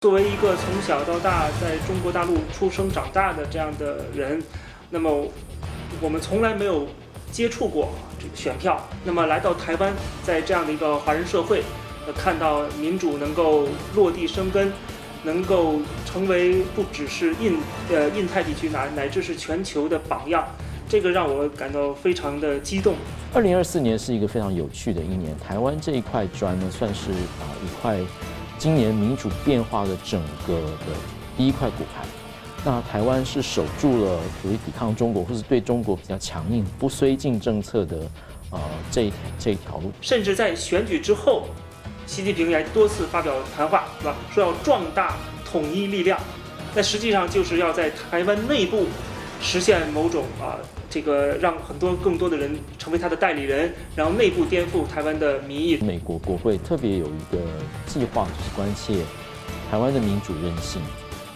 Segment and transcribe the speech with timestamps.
[0.00, 4.42] 作为一个从小到大在中国大陆出生长大的这样的人，
[4.88, 5.28] 那么
[6.00, 6.86] 我们从来没有
[7.30, 8.82] 接触过这个选票。
[9.04, 9.92] 那么来到台湾，
[10.22, 11.62] 在这样的一个华人社会，
[12.06, 14.72] 呃，看到民主能够落地生根，
[15.22, 15.74] 能够
[16.06, 17.58] 成为不只是印
[17.90, 20.48] 呃印太地区乃乃至是全球的榜样，
[20.88, 22.94] 这个让我感到非常的激动。
[23.34, 27.98] 二零二四年是一个非常有趣的一年，台湾这一块砖呢，算是啊一块
[28.60, 30.92] 今年民主变化的整个的
[31.34, 32.04] 第一块骨牌。
[32.62, 37.96] 那台湾是守住了属于抵抗中国，或是对中国比较强硬、不绥靖政策的
[38.50, 38.60] 呃
[38.90, 39.90] 这一这一条路。
[40.02, 41.46] 甚至在选举之后，
[42.06, 44.14] 习近平也多次发表谈话，是吧？
[44.30, 45.16] 说要壮大
[45.50, 46.20] 统一力量，
[46.74, 48.84] 那实际上就是要在台湾内部
[49.40, 50.60] 实现某种啊。
[50.90, 55.76] 这个让很多更多的人成为他的代理人，然后内部颠覆台湾的民意。
[55.76, 57.38] 美国国会特别有一个
[57.86, 59.04] 计划，就是关切
[59.70, 60.82] 台湾的民主韧性，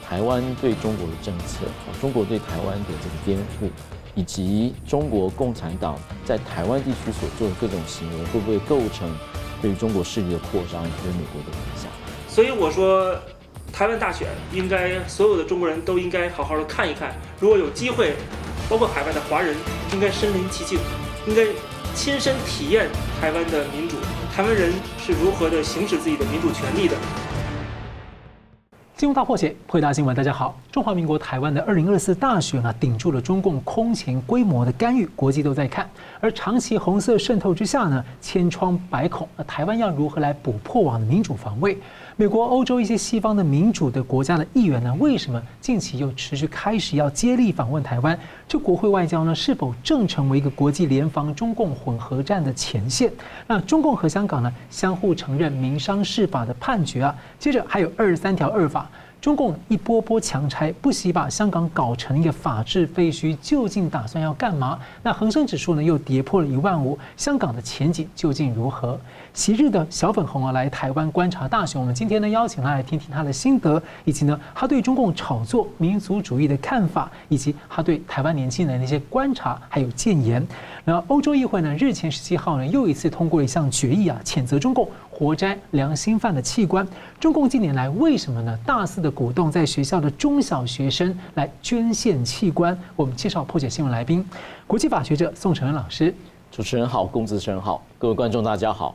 [0.07, 1.65] 台湾对中国的政策，
[2.01, 3.71] 中国对台湾的这个颠覆，
[4.17, 9.09] 以及中国共产党在台湾地区所做的各种行为，会不会构成
[9.63, 11.89] 对于中国势力的扩张以及对美国的影响？
[12.29, 13.17] 所以我说，
[13.77, 18.15] 台湾大选应该所有的中国人都应该好好的看一看，如果有机会。
[18.71, 19.55] 包括海外的华人
[19.93, 20.79] 应该身临其境，
[21.27, 21.45] 应该
[21.95, 22.89] 亲身体验
[23.21, 23.97] 台湾的民主，
[24.35, 26.97] 台湾人是如何的行使自己的民主权利的。
[28.97, 30.17] 金融大破解，破解大新闻。
[30.17, 35.91] 大家好，中华民国台湾的二零二四大选啊，顶住了中共空前规模的干预，国际都在看。
[36.21, 41.77] 而长期红色渗透之下呢，千疮百孔，那台湾要如何来补破网的民主防卫？
[42.17, 48.17] 美国、欧洲一些西方的民主的国家的议员呢，为什么近期又持续开始要接力访问台湾？
[48.47, 53.11] 这国会外交呢，是否正成为一个国际联防中共混合战的前线？
[53.49, 58.89] 那中共和香港呢，相互承认民商事法的判决啊，接着还有二十三条二法。
[59.21, 64.79] 中共一波波强拆，不惜把香港搞成一个法治废墟，究竟打算要干嘛？
[65.03, 69.01] 那恒生指数呢又跌破了一万五，香港的前景究竟如何？
[69.35, 80.47] 昔日的小粉红啊，来台湾观察大选，我们今天呢邀请他来听听他的心得，以及呢他对中共炒作民族主义的看法，以及他对台湾年轻人的一些观察还有建言。
[80.85, 84.89] 然后欧洲议会呢日前十七号呢又一次通过了一项决议啊，谴责中共。
[85.11, 86.87] 活摘良心犯的器官，
[87.21, 88.57] 中共近年来为什么呢？
[88.67, 92.77] 大肆的鼓动在学校的中小学生来捐献器官。
[92.97, 94.25] 我们介绍破解新闻来宾，
[94.67, 96.13] 国际法学者宋承恩老师。
[96.51, 98.95] 主持人好，龚子成好，各位观众大家好。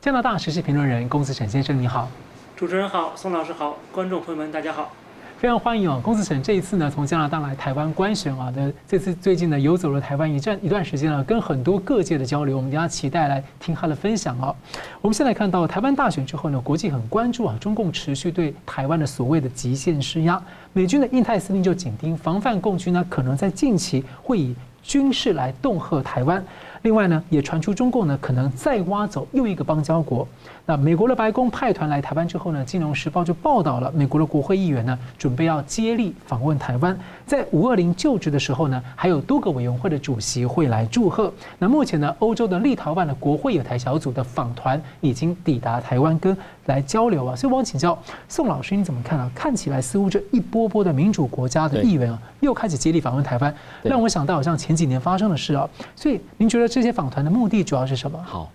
[0.00, 2.08] 加拿大时事评论人龚子成先生你好。
[2.56, 4.90] 主持人好，宋老师好，观众朋友们大家好。
[5.36, 14.54] 非常欢迎啊，龚子成这一次呢，从加拿大来台湾观选啊那，这次最近呢游走了台湾一段一段时间了，跟很多各界的交流，我们等下期待来听他的分享啊。
[15.02, 26.42] 我们现在看到台湾大选之后呢，国际很关注啊，中共持续对台湾的所谓的极限施压，美军的印太司令就紧盯防范共军呢，可能在近期会以军事来恫吓台湾。
[26.82, 30.26] 另外呢，也传出中共呢可能再挖走又一个邦交国。
[30.70, 36.96] 那美国的白宫派团来台湾之后呢，《金融时报》就报道了美国的国会议员呢准备要接力访问台湾。
[37.26, 41.32] 在五二零就职的时候呢，还有多个委员会的主席会来祝贺。
[41.58, 46.36] 那目前呢，欧洲的立陶宛的国会有台小组的访团已经抵达台湾，跟
[46.66, 47.34] 来交流啊。
[47.34, 47.98] 所以我想请教
[48.28, 49.28] 宋老师，你怎么看啊？
[49.34, 53.52] 看起来似乎这一波波的民主国家的议员啊，又开始接力访问台湾，
[53.82, 55.68] 让我想到好像前几年发生的事啊。
[55.96, 56.68] 所以您觉得？
[56.68, 58.16] 这些访团的目的主要是什么？
[58.24, 58.48] 好，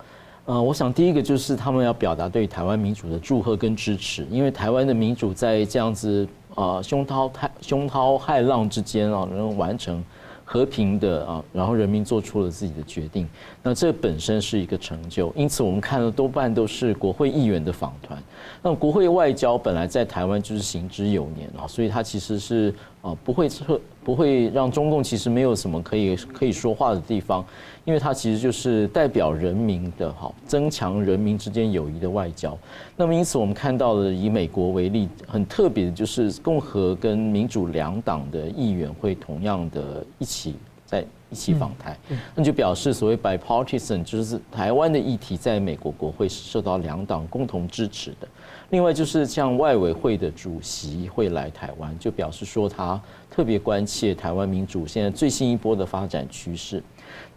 [0.45, 10.03] 呃，我想第一个就是他们要表达对台湾民主的祝贺跟支持，因为台湾的民主在这样子啊凶涛太凶涛骇浪之间啊，能完成
[10.43, 13.27] 和平的啊，然后人民做出了自己的决定，
[13.63, 15.33] 那这本身是一个成就。
[15.35, 18.21] 因此，我们看到多半都是国会议员的访团。
[18.61, 23.81] 那国会外交本来在台湾就是行之有年啊，所以它其实是啊不会撤。
[24.05, 27.43] 不会让中共其实没有什么可以可以说话的地方，
[27.85, 32.55] 因为它其实就是代表人民的好，增强人民之间友谊的外交。
[32.95, 40.53] 那么因此我们看到了以美国为例，很特别的就是共和跟民主两党的议员会同样的一起
[40.85, 41.97] 在一起访台，
[42.35, 48.27] 那就表示所谓 bipartisan 就是台湾的议题在美国国会是受到两党共同支持的。
[48.69, 52.99] 另外就是像外委会的主席会来台湾，就表示说他
[53.35, 56.81] 特别关切台湾民主现在最新一波的发展趋势。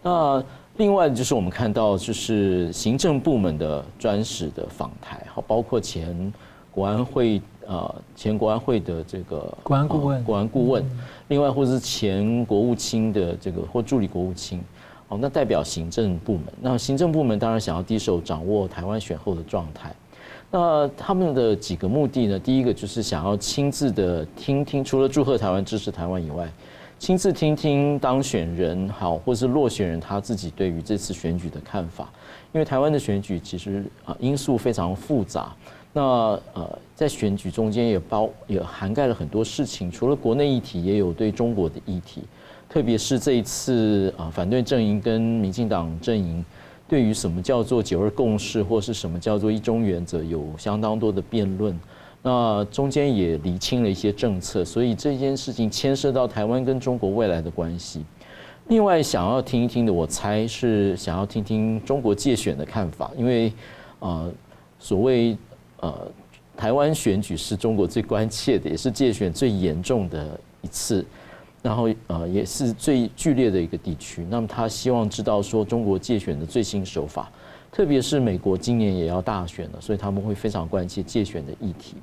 [0.01, 0.41] 那
[0.77, 6.33] 另外就是我们看到就是行政部门的专使的访台，好，包括前
[6.71, 10.81] 国安会呃前国安会的这个国安顾问，国安顾问，
[11.27, 14.61] 另外或者是前国务卿的这个或助理国务卿，
[15.09, 16.45] 哦，那代表行政部门。
[16.61, 19.93] 那行政部门当然想要第一手掌握台湾选后的状态。
[20.51, 22.39] 那他们的几个目的呢？
[22.39, 26.49] 第一个就是想要亲自的听听，除了祝贺台湾、支持台湾以外，
[26.97, 32.09] 亲自听听当选人好，或是落选人他自己对于这次选举的看法。
[32.51, 35.55] 因为台湾的选举其实啊因素非常复杂，
[35.93, 36.01] 那
[36.53, 42.23] 呃在选举中间也包也涵盖了很多事情，除了国内议题，也有对中国的议题，
[42.67, 46.43] 特别是这一次啊反对阵营跟民进党阵营。
[46.89, 51.79] 对于什么叫做九二共识，或是什么叫做一中原则，有相当多的辩论。
[52.21, 58.03] 那中间也厘清了一些政策，所以这件事情牵涉到台湾跟中国未来的关系。
[58.67, 63.53] 另外，想要听一听的，我猜是想要听听中国界选的看法，因为
[63.99, 64.31] 呃，
[64.79, 65.37] 所谓
[65.79, 66.11] 呃，
[66.57, 71.05] 台湾选举是中国最关切的，也是界选最严重的一次。
[71.61, 77.29] 然后呃也是最剧烈的一个地区，那么他希望知道说中国介选的最新手法，
[77.69, 81.95] 特别是美国今年也要大选了，所以他们会非常关切介选的议题。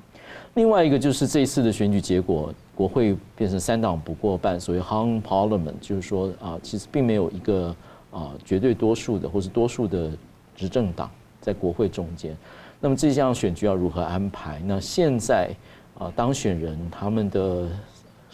[0.53, 7.75] 另外一个就是这一次的选举结果，国会变成三党不过半，所谓 hung parliament，就是说啊，其实并没有一个
[8.11, 10.11] 啊绝对多数的或是多数的
[10.55, 11.09] 执政党
[11.41, 12.37] 在国会中间。
[12.79, 14.61] 那么这项选举要如何安排？
[14.65, 15.49] 那现在
[15.97, 17.67] 啊当选人他们的。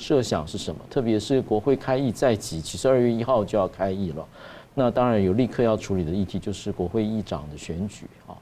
[0.04, 0.82] 设想是什么？
[0.90, 4.26] 特别是国会开议在即，其实二月一号就要开议了。
[4.74, 8.36] 那当然有立刻要处理的议题，就是国会议长的选举啊，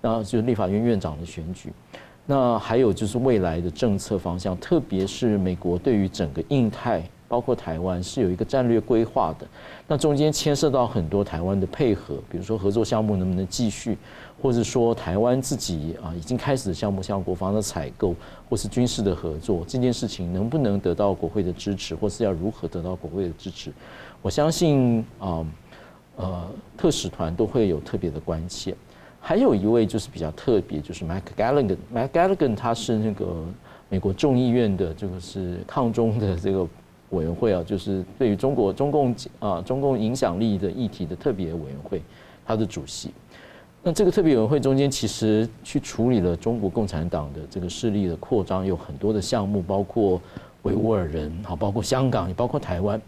[0.00, 1.70] 那就是立法院院长的选举。
[2.24, 9.46] 那还有就是未来的政策方向，特别是美国对于整个印太，包括台湾，是有一个战略规划的。
[9.86, 13.98] 那中间牵涉到很多台湾的配合，比如说合作项目能不能继续。
[14.42, 18.12] 或者说台湾自己啊已经开始的项目，像国防的采购
[18.50, 23.72] 或是军事的合作，这件事情能不能得到国会的支持，或是要如何得到国会的支持？
[24.20, 25.46] 我相信啊
[26.16, 28.74] 呃特使团都会有特别的关切。
[29.20, 31.76] 还有一位就是比较特别，就是 Mike Galligan。
[31.94, 33.44] Mike Galligan 他是那个
[33.88, 36.66] 美国众议院的这个是抗中的这个
[37.10, 42.02] 委员会啊，就是对于中国中共啊中共影响力的议题的特别委员会，
[42.44, 43.12] 他的主席。
[43.84, 50.20] 那这个特别委员会中间，其实去处理了中国共产党的这个势力的扩张，有很多的项目，包括
[50.62, 53.00] 维吾尔人，好，包括香港，也包括台湾。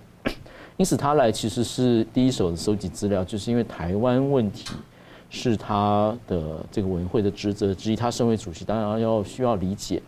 [0.76, 4.74] 因此，他来其实是第一手的收集资料，就是因为台湾问题
[5.30, 7.94] 是他的这个委员会的职责之一。
[7.94, 10.02] 他身为主席，当然要需要理解。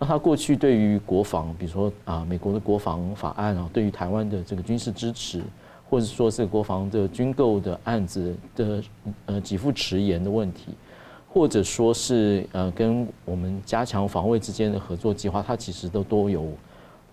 [0.00, 5.40] 那他过去对于国防，比如说啊，美国的国防法案啊，对于台湾的这个军事支持。
[5.88, 8.82] 或者说是国防的军购的案子的
[9.26, 10.74] 呃给付迟延的问题，
[11.28, 16.46] 或者说是呃跟我们加强防卫之间的合作计划，他其实都都有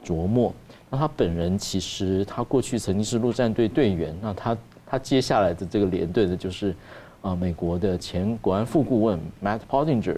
[0.03, 0.53] 琢磨。
[0.89, 6.75] 那他本人其实他过去曾经是陆战队队员，那他他接下来的这个连队的就是
[7.21, 10.17] 啊美国的前国安副顾问 Matt Pottinger，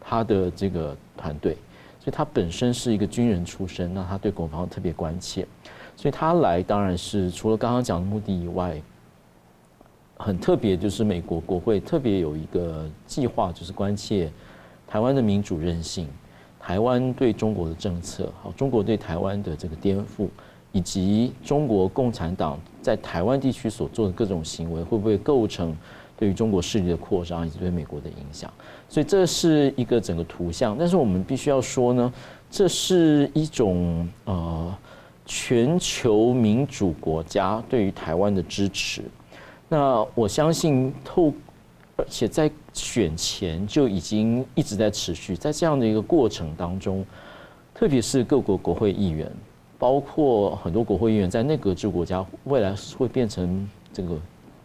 [0.00, 1.52] 他的这个团队，
[2.00, 5.46] 所以他本身是一个军人出身，那他对国防特别关切。
[6.02, 8.74] 所以他来当然是除了刚刚讲的目的以外，
[10.16, 14.28] 很特别就是美国国会特别有一个计划，就是关切
[14.84, 16.08] 台湾的民主韧性，
[16.58, 20.26] 台湾对中国的政策，好，中国对台湾的这个颠覆，
[20.72, 25.72] 以及中国共产党在台湾地区所做的各种行为，会不会构成
[26.16, 28.52] 对于中国势力的扩张以及对美国的影响？
[28.88, 30.76] 所以这是一个整个图像。
[30.76, 32.12] 但是我们必须要说呢，
[32.50, 34.76] 这是一种呃。
[35.24, 39.02] 全球民主国家对于台湾的支持，
[39.68, 41.32] 那我相信透，
[41.96, 47.04] 而且在选前就已经一直在持续，在这样的一个过程当中，
[47.72, 49.30] 特别是各国国会议员，
[49.78, 54.18] 包括很多国会议员在内阁制国家，未来会变成这个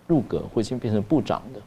[0.08, 1.62] 入阁，会先变成部长的，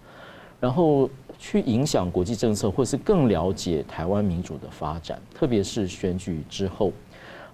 [0.59, 6.93] 然后去影响国际政策，或是更了解台湾民主的发展，特别是选举之后。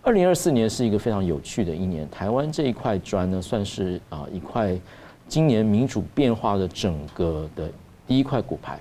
[0.07, 4.79] 二零二四年是一个非常有趣的一年，台湾这一块砖呢，算是啊一块
[5.27, 7.69] 今年民主变化的整个的
[8.07, 8.79] 第一块骨牌。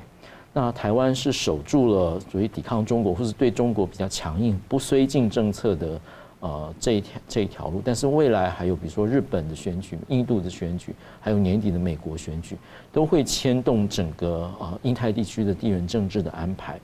[0.54, 6.00] 那台湾是守住了属于抵抗中国或是对中国比较强硬、不绥靖政策的
[6.42, 7.82] 呃这一条这一条路。
[7.84, 12.56] 但是未来还有比如说日本的选举、印度的选举，还有年底的美国选举，
[12.94, 16.80] 都会牵动整个啊印太地区的地缘政治的安排。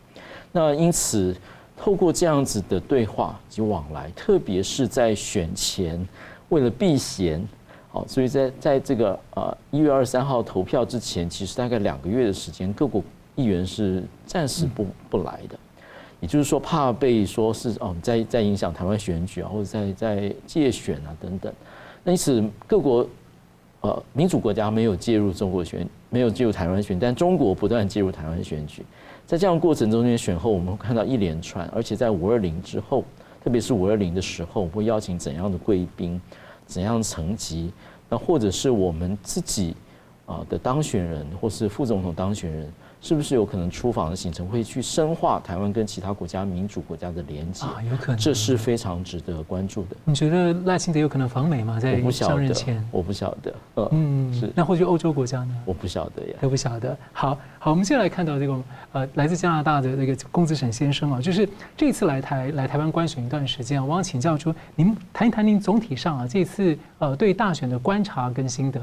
[0.52, 1.38] 那因此。
[1.84, 6.08] 透过这样子的对话及往来，特别是在选前，
[6.50, 7.44] 为了避嫌，
[7.90, 13.04] 好，所以在在这个呃一月二十三号投票之前，其实大概两个月的时间，各国
[13.36, 15.58] 议员是暂时不不来的，
[16.20, 21.52] 也就是说怕被说是哦在在影响台湾选举啊，或者在在借选啊等等，
[22.04, 23.04] 那因此各国
[23.80, 28.86] 呃民主国家没有介入中国选，没有介入台湾选，但中国不断介入台湾选举。
[29.32, 33.06] 在这样过程中间选后，我们会看到一连串，而且在五二零之后，
[33.42, 36.20] 特别是五二零的时候，会邀请怎样的贵宾，
[36.66, 37.72] 怎样层级，
[38.10, 39.74] 那或者是我们自己
[40.26, 42.70] 啊的当选人，或是副总统当选人。
[43.02, 47.66] 是不是有可能出访的行程会去深化台湾跟其他国家民主国家的连接？
[47.66, 49.96] 啊，有可能，这是非常值得关注的。
[50.06, 51.80] 你觉得赖清德有可能访美吗？
[51.80, 53.54] 在上任前，我不晓得。
[53.74, 54.52] 呃、嗯，是。
[54.56, 55.58] 那或许欧洲国家呢？
[55.66, 56.96] 我不晓得呀，都不晓得。
[57.12, 68.80] 好好，我们现在来看到这个呃，来自加拿大的那个龚子沈先生啊，就是这次来台来台湾观选一段时间，我想请教出，您谈一谈您总体上啊这次呃对大选的观察跟心得。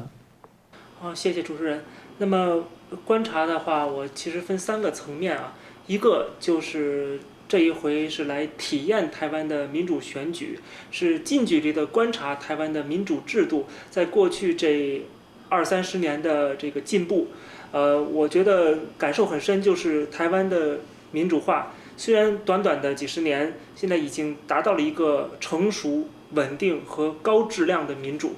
[1.01, 1.81] 好，谢谢主持人。
[2.19, 2.65] 那么
[3.04, 5.54] 观察的话，我其实分三个层面啊，
[5.87, 10.59] 一个就是这一回是来体验台湾的民主选举，
[10.90, 15.02] 是近距离的观察台湾的民主制度在过去这
[15.49, 17.28] 二三十年的这个进步。
[17.73, 20.80] 呃，我觉得感受很深，就是台湾的
[21.12, 28.37] 民主化虽然短短的几十年，现在已经达到了一个成熟、稳定和高质量的民主。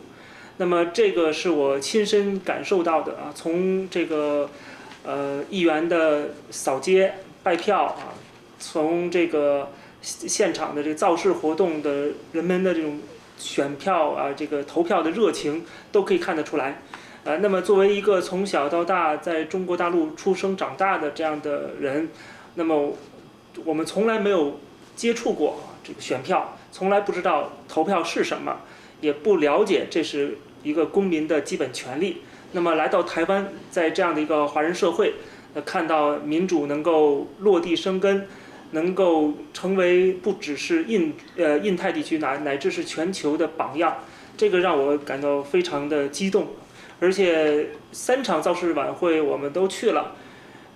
[0.61, 4.50] 那么这个是我亲身感受到的啊，从这个
[5.02, 8.12] 呃议员的扫街拜票啊，
[8.59, 9.71] 从这个
[10.02, 13.00] 现场的这个造势活动的人们的这种
[13.38, 16.83] 选票啊，这个投票的热情都可以看得出来。
[17.25, 22.11] 呃，那么作为一个从小到大在中国大陆出生长大的这样的人，
[22.57, 22.95] 那么
[23.64, 24.61] 我们从来没有
[24.95, 28.61] 接触过这个选票，从来不知道投票是什么，
[29.00, 30.37] 也不了解这是。
[30.62, 32.23] 一个公民的基本权利。
[32.52, 35.14] 那么来到台湾，在这样的一个华人社会，
[35.55, 38.26] 呃，看到民主能够落地生根，
[38.73, 43.99] 能够成为不只是印呃印太地区乃乃至是全球的榜样，
[44.37, 46.49] 这个让我感到非常的激动。
[46.99, 50.17] 而且三场造势晚会我们都去了，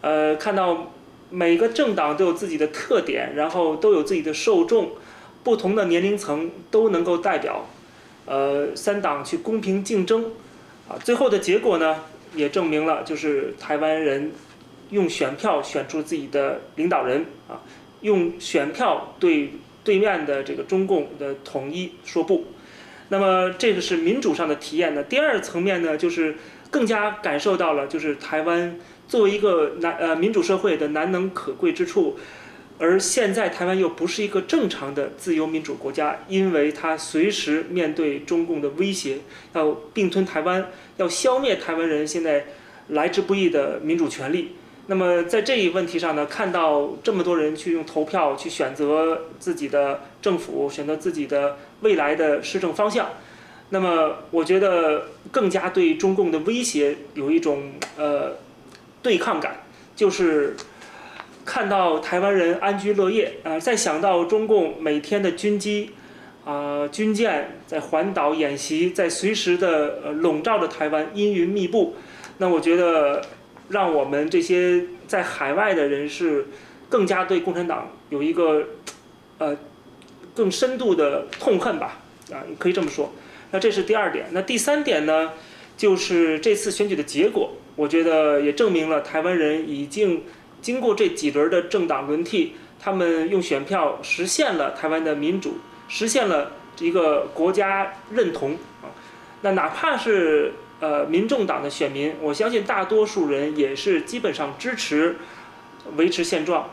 [0.01, 0.93] 呃，看到
[1.29, 4.93] 每个政党都有自己的特点，然后都有自己的受众，
[5.43, 7.67] 不同的年龄层都能够代表。
[8.27, 10.25] 呃，三党去公平竞争，
[10.89, 11.97] 啊，最后的结果呢，
[12.35, 14.33] 也证明了，就是台湾人
[14.91, 17.61] 用选票选出自己的领导人，啊，
[18.01, 19.53] 用选票对
[19.83, 22.47] 对面的这个中共的统一说不。
[23.11, 25.05] 那么这个是民主上的体验呢。
[25.05, 26.37] 第二层面呢，就是
[26.71, 32.17] 更加感受到了，就是台湾作为一个难呃民主社会的难能可贵之处。
[32.77, 39.19] 而现在台湾又不是一个正常的自由民主国家，因为它随时面对中共的威胁，
[39.53, 42.47] 要并吞台湾，要消灭台湾人现在
[42.89, 44.57] 来之不易的民主权利。
[44.89, 53.09] 那么在这一问题上呢，看到这么多人去用投票去选择自己的政府，选择自己的未来的施政方向，
[53.71, 58.33] 那么我觉得更加对中共的威胁有一种呃
[59.01, 59.63] 对抗感，
[59.95, 60.57] 就是。
[61.45, 65.91] 看到台湾人安居乐业，啊，再想到中共每天的军机，
[66.43, 71.97] 啊，军舰在环岛演习，在随时的呃笼罩着台湾，阴云密布，
[72.39, 73.23] 那我觉得
[73.69, 76.47] 让我们这些在海外的人士
[76.89, 78.65] 更加对共产党有一个
[79.37, 79.55] 呃
[80.35, 82.01] 更深度的痛恨吧，
[82.33, 83.13] 啊，可以这么说。
[83.51, 84.27] 那这是第二点。
[84.33, 85.33] 那第三点呢，
[85.77, 90.23] 就是这次选举的结果，我觉得也证明了台湾人已经。
[90.65, 98.89] 经过这几轮的政党轮替，他们用选票实现了台湾的民主，实现了一个国家认同啊。
[99.43, 105.17] 那哪怕是呃民众党的选民，我相信大多数人也是基本上支持
[105.97, 106.71] 维持现状，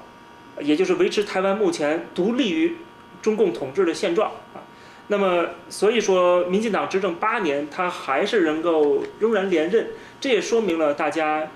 [0.61, 2.77] 也就是维持台湾目前独立于
[3.21, 4.63] 中共统治的现状啊。
[5.07, 9.87] 那么所以说，民进党执政八年，他还是能够仍然连任，
[10.21, 11.49] 这也说明了大家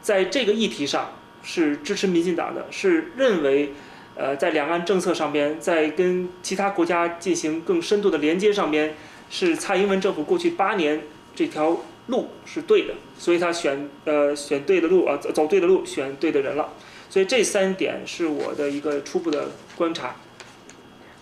[0.00, 1.10] 在这个议题上。
[1.46, 3.72] 是支持民进党的，是认为，
[4.16, 8.92] 呃，在两岸政策上边，在跟其他国家进行更深度的连接上边，
[9.30, 11.00] 是蔡英文政府过去八年
[11.36, 16.68] 这条路是对的，所以他选呃选对的路啊，走走对的路，选对的人了。
[17.08, 20.16] 所以这三点是我的一个初步的观察。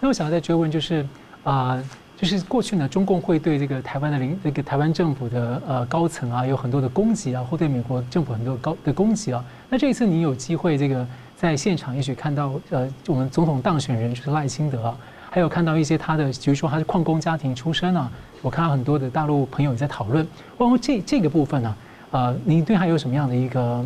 [0.01, 1.07] 那我想再追问就是
[1.43, 1.85] 啊。
[2.17, 9.45] 就是过去呢，中共会对这个台湾的领这个台湾政府的呃高层啊，有很多的攻击啊，或对美国政府很多高的攻击啊。
[9.75, 11.05] 那这次你有机会这个
[11.37, 14.97] 在现场，也许看到呃我们总统当选人就是赖清德，
[15.29, 18.09] 还有看到一些他的，比如说他是矿工家庭出身啊，
[18.41, 20.25] 我看到很多的大陆朋友也在讨论。
[20.57, 21.77] 包括这这个部分呢，
[22.13, 23.85] 呃，您对他有什么样的一个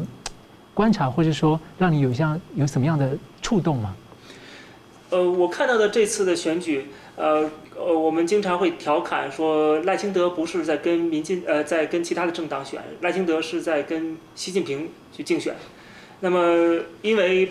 [0.74, 3.96] 观察，或者说让你有像有什么样的触动吗？
[5.08, 7.50] 呃，我看到的这次的选举，呃。
[7.80, 15.54] 呃，我们经常会调侃说，赖清德不是在跟民进呃，在跟其他的政党选，赖清德是在跟习近平去竞选。
[16.20, 17.48] 那么因为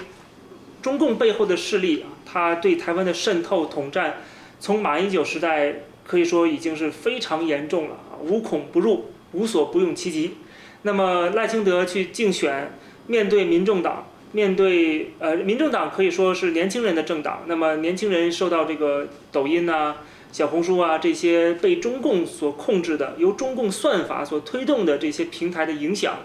[0.82, 4.18] 中共背后的势力啊，他对台湾的渗透统战，
[4.60, 10.36] 从马英九时代可以说已经是非常严重了啊，无孔不入，无所不用其极。
[10.84, 12.72] 那么赖清德去竞选，
[13.08, 14.08] 面对民众党。
[14.34, 17.44] 面对呃，民众党可以说是年轻人的政党。
[17.48, 26.18] 那么年轻人受到这个抖音啊、小红书啊这些被中共所控制的、由中共算法所推动的这些平台的影响，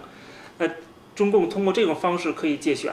[0.59, 0.69] 呃
[1.15, 2.93] 中共通过这种方式可以借选。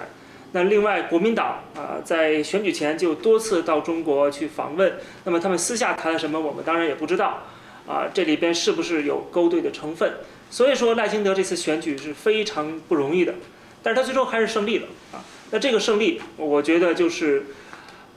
[0.51, 4.93] 那另外国民党啊，在选举前就多次到中国去访问。
[5.23, 7.43] 那么他们私下谈了什么，我们当然也不知道。
[7.87, 10.13] 啊，这里边是不是有勾兑的成分？
[10.51, 13.33] 所以说赖清德这次选举是非常不容易的。
[13.81, 15.23] 但是他最终还是胜利了啊！
[15.51, 17.45] 那这个胜利，我觉得就是，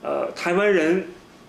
[0.01, 1.07] 呃，台湾人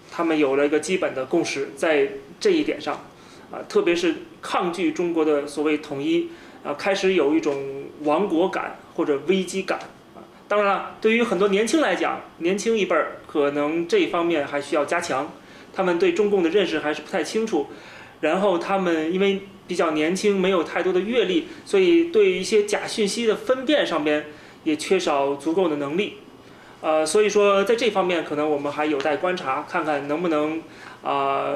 [0.09, 2.09] 他们有了一个基本的共识，在
[2.39, 3.05] 这一点上，
[3.51, 6.31] 啊，特别是抗拒中国的所谓统一，
[6.65, 9.79] 啊，开始有一种亡国感或者危机感
[10.17, 10.19] 啊。
[10.49, 15.31] 当然了，对于很多年轻来讲，年轻一辈儿可能这方面还需要加强，
[15.73, 17.67] 他们对中共的认识还是不太清楚，
[18.21, 19.43] 然后他们因为。
[19.67, 24.27] 比较年轻，没有太多的阅历，所以对一些假讯息的分辨上边
[24.63, 26.19] 也缺少足够的能力。
[26.83, 30.61] 呃，所以说在这方面可能我们还有待观察，看看能不能
[31.03, 31.55] 啊、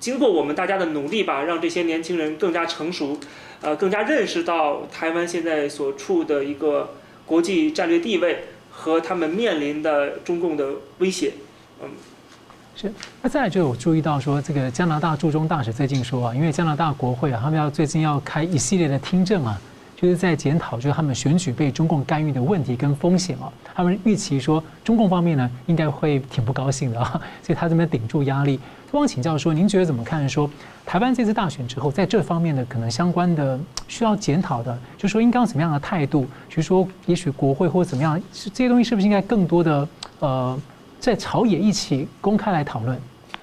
[0.00, 3.16] 经过我们大家的努力吧，让这些年轻人更加成熟，
[3.60, 6.88] 呃，更加认识到台湾现在所处的一个
[7.26, 11.32] 国际战略地位和他们面临的中共的威胁，
[11.82, 11.88] 嗯。
[12.76, 19.60] 是，那再来就有注意到说，这个加拿大驻中大使最近说啊，因为加拿大国会啊，他们要最近要开一系列的听证啊，
[19.96, 23.52] 就是在检讨就是他们选举被中共干预的问题跟风险啊。
[23.74, 28.60] 他们预期说，中共方面呢应该会挺不高兴的啊， 所以他这边顶住压力。
[28.90, 30.26] 不妨请教说，您觉得怎么看？
[30.26, 30.50] 说
[30.86, 36.26] 台湾这次大选之后，在这方面的可能相关的需要检讨的，就是说应该用什么样的态度？
[36.48, 39.88] 就是说，也许国会或者怎么样，这些东西是不是应该更多的
[40.20, 40.58] 呃？
[40.98, 43.00] 在朝野一起公开来讨论，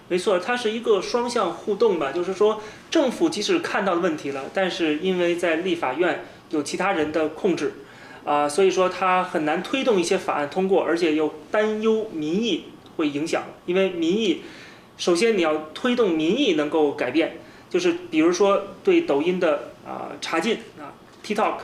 [0.09, 2.11] 没错，它是一个双向互动吧。
[2.11, 2.59] 就是说，
[2.91, 7.75] 政府即使看到了问题了，但是因为在立法院有其他人的控制，
[8.25, 12.65] 啊、所以说他很难推动一些法案通过，而且又担忧民意
[12.97, 13.43] 会影响。
[13.65, 14.41] 因为民意，
[14.97, 17.37] 首先你要推动民意能够改变，
[17.69, 21.55] 就是比如说对抖音的啊、查禁啊，TikTok，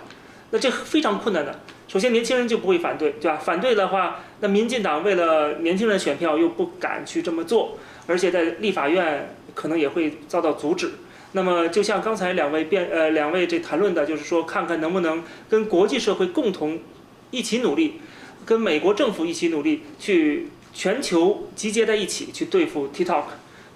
[0.52, 1.62] 那这非常困难的。
[1.88, 3.38] 首先，年轻人就不会反对，对吧？
[3.38, 10.92] 反对的话，那民进党为了年轻人选票又不敢去这么做，而且在立法院可能也会遭到阻止。
[11.34, 16.80] 那么，就像刚才两位辩呃两位这谈论的，就是说，看看能不能跟国际社会共同
[17.30, 18.00] 一起努力，
[18.46, 23.24] 跟美国政府一起努力，去全球集结在一起去对付 TikTok，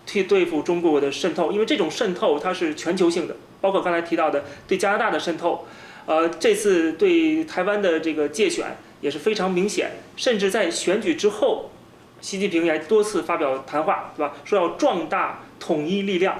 [0.05, 5.67] 去对付中国的渗透，因为这种渗透它是全球性的，包括刚才提到的对加拿大的渗透。
[6.07, 11.71] 呃，这次对台湾的这个介选也是非常明显，甚至在选举之后，
[12.21, 14.33] 习近平也多次发表谈话，对吧？
[14.43, 16.39] 说要壮大统一力量，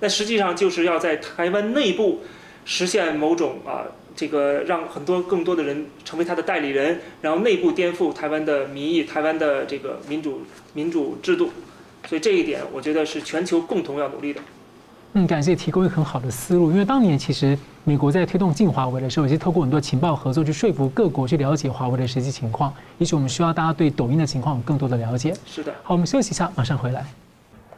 [0.00, 2.20] 那实际上就是要在台湾内部
[2.66, 10.40] 实现某种啊，这个让很多更多的人成为他的代理人，然后内部颠覆台湾的民意、台湾的这个民主
[10.72, 11.50] 民主制度，
[12.08, 14.40] 所以这一点我觉得是全球共同要努力的。
[15.12, 22.72] 嗯，感谢提供一个很好的思路，因为当年其实美国在推动禁华为的时候，也是透过很多情报合作去说服各国去了解华为的实际情况。
[22.98, 25.34] 也许我们需要大家对抖音的情况有更多的了解。
[25.46, 27.06] 是的，好，我们休息一下，马上回来。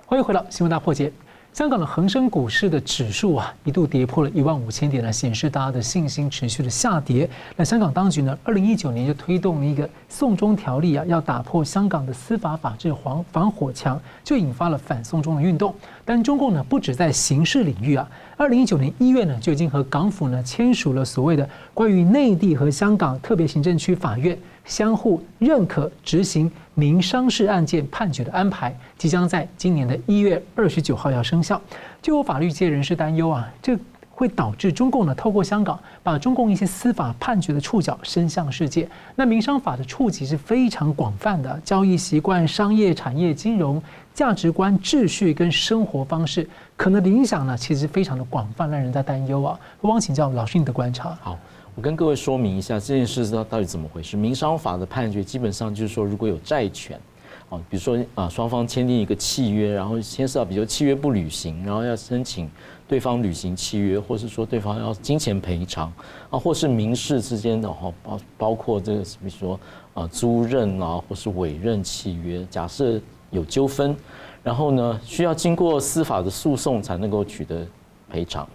[0.06, 1.12] 欢迎回到新闻大破解。
[1.58, 7.28] 香港的恒生股市的指数啊，一度跌破了一万五千点呢，显示大家的信心持续的下跌。
[7.56, 15.74] 那香港当局呢，二零一九年就推动了一个送中条例啊，要打破香港的司法法治防防火墙，就引发了反送中的运动。
[16.04, 24.38] 但中共呢，不止在刑事领域啊，二零一九年一月呢，就已经和港府呢签署了所谓的关于内地和香港特别行政区法院
[24.68, 31.60] 相互认可执行民商事案件判决的安排，即将在今年的一月二十九号要生效。
[32.00, 33.76] 就有法律界人士担忧啊，这
[34.10, 38.88] 会导致中共呢透过香港把中共一些司法判决的触角伸向世界。
[39.16, 49.58] 那民商法的触及是非常广泛的，交易习惯、商业、产业、金融、价值观、秩序跟生活方式，可能的影响呢其实非常的广泛，让人在担忧啊。
[49.80, 51.16] 我想请教老师你的观察。
[51.22, 51.38] 好。
[51.78, 54.16] 我跟各位说明一下这件事到到底怎么回事。
[54.16, 57.00] 民商法的判决基本上就是说，如果有债权，
[57.48, 62.50] 啊，比如说啊双方签订一个契约，然后牵涉到比如契约不履行，然后要申请
[62.88, 65.86] 对方履行契约，或是说对方要金钱赔偿，
[66.30, 69.60] 啊，或是民事之间的哈包包括这个比如说
[69.94, 73.94] 啊租赁啊或是委任契约，假设有纠纷，
[74.42, 77.64] 然后呢需要经过司法的诉讼才能够取得
[78.10, 78.48] 赔偿。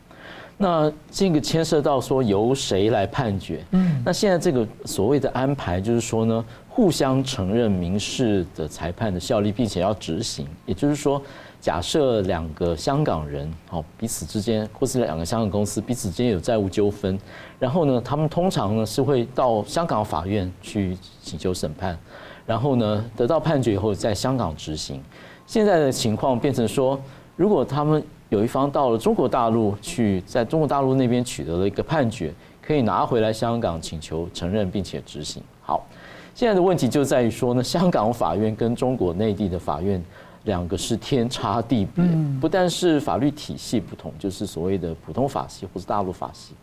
[0.57, 3.65] 那这个牵涉到说由谁来判决？
[3.71, 10.47] 嗯，那现在这个所谓的安排就是说呢，互相承认民事的裁判的效力，并且要执行。
[10.65, 11.21] 也就是说，
[11.59, 17.19] 假设两个香港人哦彼此之间，或是两个香港公司彼此之间有债务纠纷，
[17.59, 21.97] 然后呢，他们通常呢是会到香港法院去请求审判，
[22.45, 25.01] 然后呢得到判决以后在香港执行。
[25.45, 26.97] 现在的情况变成说，
[27.35, 35.41] 如果他们有一方到了中国大陆去，在中国大陆那边取得了一个判决，可以拿回来香港请求承认并且执行。
[35.61, 35.85] 好，
[36.33, 40.03] 现在的问题就在于说呢，香港法院跟中国内地的法院
[40.45, 42.03] 两个是天差地别，
[42.41, 46.53] 不但是法律体系不同，就是所谓的普通法系或是大陆法系，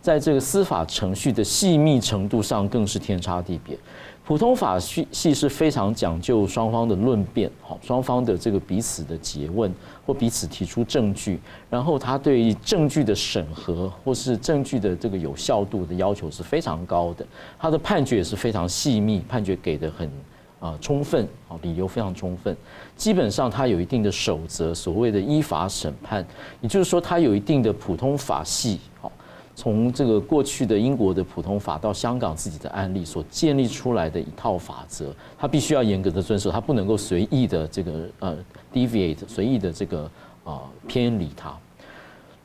[0.00, 3.78] 在这个司法程序的细密程度上更是天差地别。
[4.24, 9.72] 普通法系系是非常讲究双方的论辩，好，双方的这个彼此的诘问
[10.04, 11.38] 或彼此提出证据，
[11.70, 17.24] 然后他对证据的审核或是证据的这个有效度的要求是非常高的，
[17.58, 20.10] 他的判决也是非常细密，判决给的很
[20.58, 22.56] 啊充分，啊理由非常充分，
[22.96, 26.26] 基本上他有一定的守则，所谓的依法审判，
[26.60, 29.10] 也就是说他有一定的普通法系，好。
[29.54, 38.36] 从这个过去的英国的普通法到香港自己的案例所建立出来的一套法则，它必须要严格的遵守，它不能够随意的这个呃
[38.72, 40.10] deviate，随意的这个
[40.44, 41.54] 啊偏离它。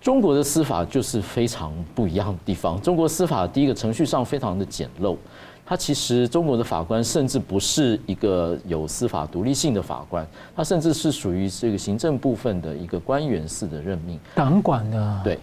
[0.02, 2.80] 中国的司法就是非常不一样的地方。
[2.82, 5.18] 中国司法第一个程序上非常的简陋，
[5.66, 15.40] 它其实中国的法官甚至不是一个有司法独立性的法官，他甚至是属于这个行政部分的一个官员式的任命，党管的，对。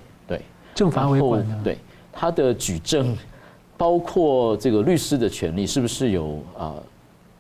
[0.75, 1.79] 政法委管的，对
[2.13, 3.17] 他的举证，
[3.77, 6.75] 包括这个律师的权利，是不是有啊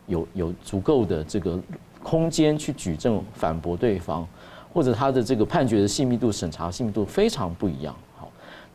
[0.07, 1.59] 有有足够的这个
[2.03, 4.27] 空间去举证反驳对方，
[4.73, 7.95] 或者他的这个判决的细密度、审查细密度非常不一样。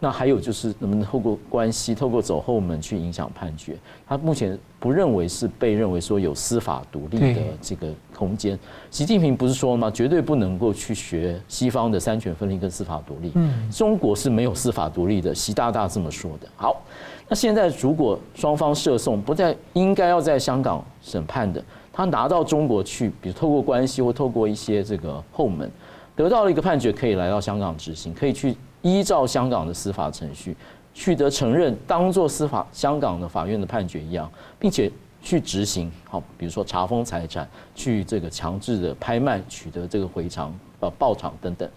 [0.02, 3.76] 那还有就是能不能透过关系、透过走后门去影响判决？
[4.08, 8.58] 他目前不认为是被认为说有司法独立的这个空间。
[8.90, 9.92] 习近平不是说了吗？
[9.92, 13.34] 绝对不能够去学西方的三权分立跟司法独立。
[13.36, 16.48] 嗯，中国是没有司法独立的，习大大这么说的。
[16.56, 16.82] 好，
[17.28, 25.70] 那现在如果双方涉讼不在应该要在香港审判的，他拿到中国去，比如透过关系或透过一些这个后门，
[26.16, 28.56] 得到了一个判决，可以来到香港执行，可以去。
[28.82, 30.56] 依照香港的司法程序
[30.94, 35.92] 取得承认，当做司法香港的法院的判决一样，并且去执行。
[36.06, 41.70] 好，比如说查封财产，去这个强制的拍卖，取得这个回偿、呃报偿等等。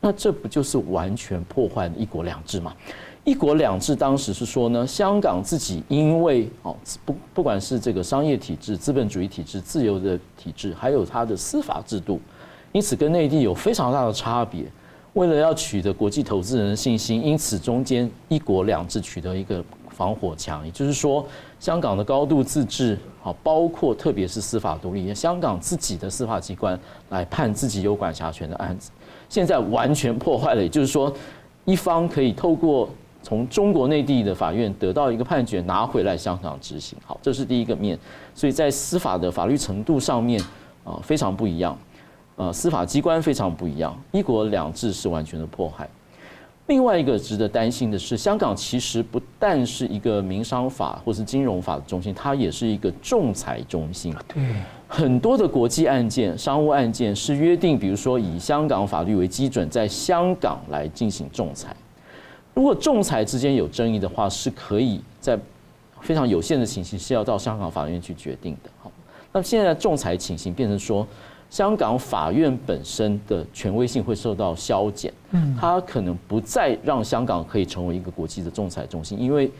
[0.00, 2.74] 那这不就是完全破坏一国两制吗？
[3.24, 12.20] 一国两制当时是说呢，香港自己因为哦不不管是这个商业体制、资本主义体制、自由的体制，还有它的司法制度，
[12.72, 14.64] 因此跟内地有非常大的差别。
[15.14, 21.24] 为了要取得国际投资人的信心，因此中间一国两制取得一个防火墙，也就是说，
[21.60, 26.78] 香港的高度自治，好，包括特别是司法独立，香港自己的司法机关
[27.10, 28.90] 来判自己有管辖权的案子，
[29.28, 30.62] 现在完全破坏了。
[30.62, 31.12] 也就是说，
[31.66, 32.88] 一方可以透过
[33.22, 36.98] 从中国内地的法院得到一个判决，拿回来香港执行。
[37.04, 37.98] 好，这是第一个面，
[38.34, 40.40] 所以在司法的法律程度上面
[40.84, 41.78] 啊，非常不一样。
[42.42, 45.88] 呃，司法机关非常不一样，一国两制是完全的迫害。
[46.66, 54.12] 另外一个值得担心的是，香港其实不但是一个民商法或是金融法的中心，它也是一个仲裁中心。
[54.26, 54.42] 对，
[54.88, 61.76] 很多的国际案件、商务案件是约定，比如说以香港法律为基准，在香港来进行仲裁。
[62.54, 65.38] 如果仲裁之间有争议的话，是可以在
[66.00, 68.70] 非常有限的情形是要到香港法院去决定的。
[68.82, 68.90] 好，
[69.30, 71.06] 那现在仲裁情形变成说。
[71.52, 79.52] 香港法院本身的权威性会受到削减，嗯，它可能不再让香港可以成为一个国际的仲裁中心，因为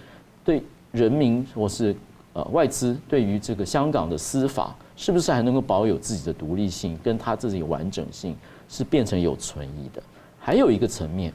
[0.43, 1.95] 对人民或是
[2.33, 8.35] 呃外资对于这个香港的司法是不是还能够保有自己的独立性，跟它自己的完整性
[8.71, 10.03] 是变成有存疑的。
[10.39, 11.31] 还有一个层面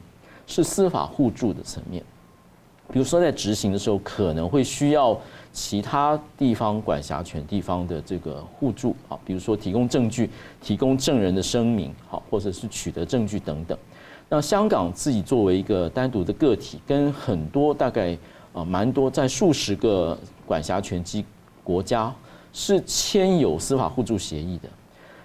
[0.48, 2.02] 是司法互助的层面，
[2.92, 5.18] 比如说在执行的时候可能会需要。
[5.50, 10.30] 其他地方管辖权地方的这个互助啊，比如说提供证据、
[10.62, 13.76] 提供证人的声明，好，或者是取得证据等等。
[14.28, 18.16] 那香港自己作为一个单独的个体，跟很多大概
[18.52, 21.24] 啊蛮多在数十个管辖权机
[21.64, 22.14] 国家
[22.52, 24.68] 是签有司法互助协议的，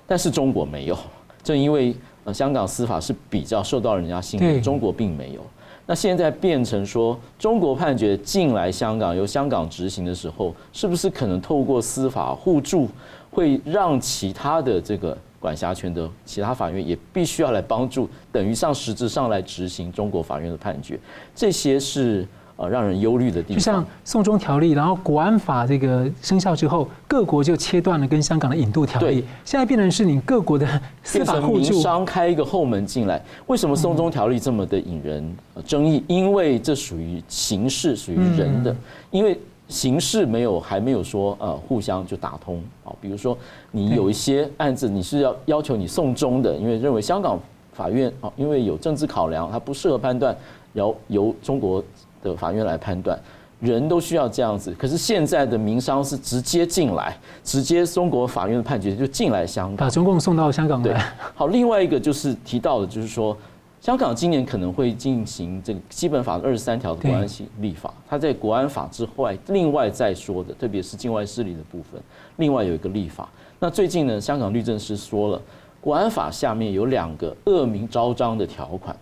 [0.07, 0.97] 但是中国没有。
[1.43, 5.41] 正因为呃香港司法是比较受到人家信任，中国并没有。
[5.85, 12.87] 那现在变成说，中国判决进来香港，由香港执行的时候，是不是可能透过司法互助，
[13.31, 20.99] 会让其他的这个管辖权的其他法院也必须要来帮助，等于上实质上来执行中国法院的判决，
[21.35, 22.27] 这些是。
[22.55, 29.25] 呃，让人忧虑的地方，就像送中条例，然后国安法这个生效之后，各国就切断了跟香港的引渡条例。
[29.43, 30.67] 现在变成是你各国的
[31.01, 33.19] 司法互助，民商开一个后门进来。
[33.47, 35.35] 为什么送中条例这么的引人
[35.65, 36.03] 争议？
[36.07, 38.75] 因为这属于形式，属于人的。
[39.09, 39.35] 因为
[39.67, 42.93] 形式没有还没有说呃互相就打通啊。
[43.01, 43.35] 比如说
[43.71, 47.39] 你有一些案子，你是要要求你送终的，因为认为香港
[47.71, 50.35] 法院啊，因为有政治考量，它不适合判断，
[50.73, 51.83] 要由中国。
[52.31, 53.19] 的法院来判断，
[53.59, 54.73] 人都需要这样子。
[54.77, 60.93] 可是现在的民商是直接进来，直接中国法院的判决就进来香港，把中共送到香港来。
[60.93, 61.01] 对，
[61.35, 63.35] 好，另外一个就是提到的，就是说
[63.81, 67.93] 香港今年可能会进行这个基本法二十三条的国安系立法。
[68.09, 72.01] 它在国安法之外，另外再说的，特别是境外势力的部分，
[72.37, 73.27] 另外有一个立法。
[73.59, 75.41] 那最近呢，香港律政司说了，
[75.79, 78.95] 国安法下面有两个恶名昭彰的条款。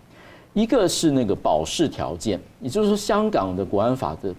[0.54, 4.34] 一个是那个保释条件，也就是说，香港的国安法的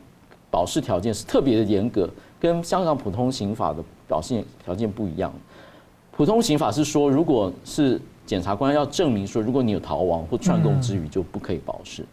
[0.52, 2.08] 保释条件是特别的严格，
[2.40, 5.34] 跟香港普通刑法的表现条件不一样。
[6.12, 12.06] 普通刑法是说，如果是检察官要证明说，如果你有逃亡或串供之余，就不可以保释。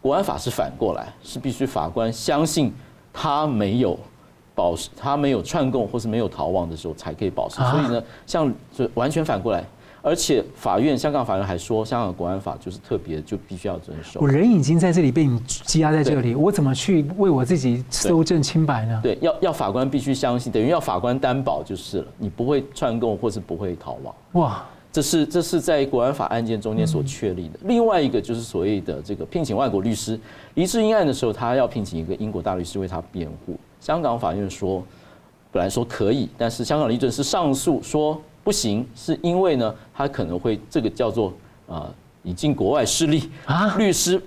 [0.00, 2.72] 国安法是反过来，是必须法官相信
[3.12, 3.98] 他没有
[4.54, 7.56] 保释，他没有串供或是没有逃亡的时候才可以保释。
[7.56, 9.62] 所以呢，像就完全反过来。
[10.04, 14.20] 而且法院，香港法院还说，香港国安法就是特别就必须要遵守。
[14.20, 18.98] 我人已经在这里被你羁押在这里，我怎么去为我自己搜证清白呢？
[19.00, 24.12] 对，要要法官必须相信，等于要法官担保就是了，你不会串供或是不会逃亡。
[24.32, 27.60] 哇，这是这是在国安法案件中间所确立的。
[27.62, 30.18] 另外一个就是所谓的这个聘请外国律师，
[30.54, 33.56] 黎智英案的时候，他要聘请一个英国大律师为他辩护。
[33.78, 34.82] 香港法院说，
[35.52, 38.20] 本来说可以，但是香港律政司上诉说。
[38.44, 41.32] 不行，是因为呢，他可能会这个叫做
[41.68, 41.92] 啊
[42.24, 44.20] 引进国外势力啊，律师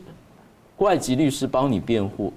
[0.77, 2.31] 外籍律师帮你辩护，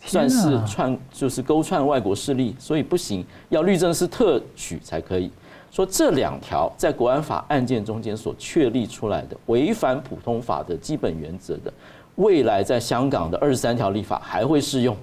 [0.00, 5.30] 算是串就是勾串外国势力，所以不行，要律政司特许才可以。
[5.70, 11.72] 说这两条在国安法案件中间所确立出来的违反普通法的基本原则的，
[12.14, 14.96] 未来在香港的二十三条立法还会适用。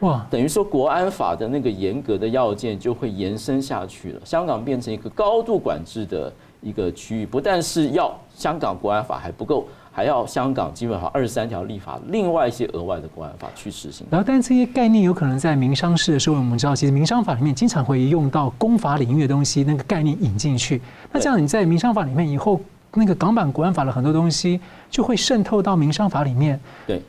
[0.00, 6.32] 哇，等于说国安法的那个严格的要件就会延伸下去了，香港变成一个高度管制的
[6.62, 14.06] 一个区域，不但是要香港国安法还不够，还要香港基本法二十三条立法，另外一些额外的国安法去实行。
[14.10, 20.80] 然后，但这些概念有可能在民商事的时候，我们知道，其实民商法里面经常会用到公法领域的东西，那个概念引进去。
[21.12, 22.58] 那这样你在民商法里面以后，
[22.94, 24.58] 那个港版国安法的很多东西
[24.90, 26.58] 就会渗透到民商法里面。
[26.86, 27.02] 对。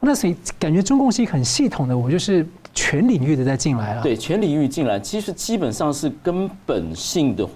[0.00, 4.02] 那所以感觉中共是一个很系统的，我就是全领域的在进来了。
[4.02, 7.46] 对，全领域进来，其实基本上是根本性的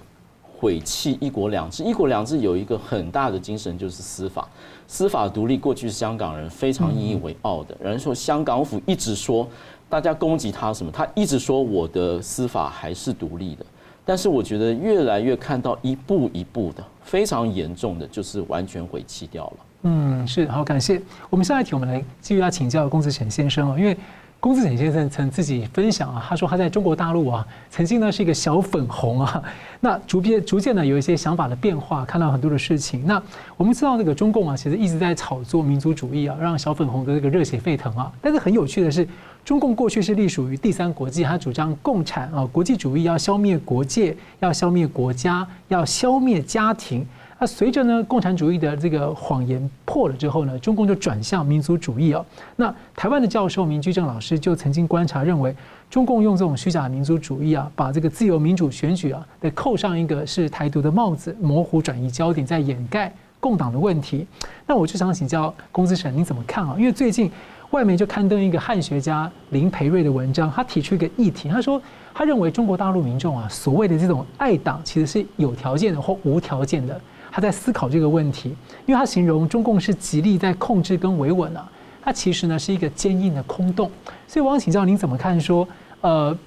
[0.43, 1.83] 毁弃一国两制。
[1.83, 4.47] 一国两制有一个很大的精神就是司法，
[4.87, 5.57] 司法独立。
[5.57, 7.75] 过去是香港人非常引以为傲的。
[7.81, 9.47] 人说香港府一直说，
[9.89, 13.65] 大家攻击他什么，他一直说我的司法还是独立的。
[14.03, 19.57] 但是我觉得越来越看到一步一步的非常严重的，就是完全毁弃掉了。
[19.83, 21.01] 嗯，是好，感谢。
[21.29, 23.95] 我们下一题，我们来继续要请教龚自成先生哦，因为
[24.39, 29.43] 龚自成先生曾自己分享啊，他说他在中国大陆啊，曾经呢是一个小粉红啊，
[29.81, 33.05] 那逐渐逐渐呢有一些想法的变化，看到很多的事情。
[33.05, 33.21] 那
[33.57, 38.09] 我们知道这个中共啊，其实一直在炒作民族主义啊，让小粉红的这个热血沸腾啊。
[38.21, 39.05] 但是很有趣的是，
[39.43, 47.05] 中共过去是隶属于第三国际，他主张共产啊，国际主义要消灭国界，要消灭国家，要消灭家庭。
[47.43, 52.25] 那随着呢，共产主义的这个谎言破了之后呢，中共就转向民族主义哦。
[52.55, 55.53] 那台湾的教授明居正老师就曾经观察认为，
[55.89, 64.25] 中共用这种虚假民族主义啊，把这个自由民主选举啊，得扣上一个是台独的帽子，模糊转移焦点，在掩盖共党的问题。
[64.65, 66.77] 那我就想请教龚自成，你怎么看啊？
[66.79, 67.29] 因为最近
[67.71, 71.81] 外媒就刊登一个汉学家林培瑞的文章，他提出一个议题，他说
[72.13, 76.97] 他认为中国大陆民众啊，所谓的这种爱党，其实是有条件的或无条件的。
[77.35, 78.49] 他在思考这个问题，
[78.85, 81.67] 因为他形容中共是极力在控制跟维稳啊，
[81.99, 83.89] 他其实呢是一个坚硬的空洞。
[84.27, 85.67] 所以我想请教您怎么看说，
[86.01, 86.37] 呃，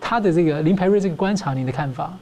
[0.00, 2.16] 他的这个林培瑞这个观察，您的看法？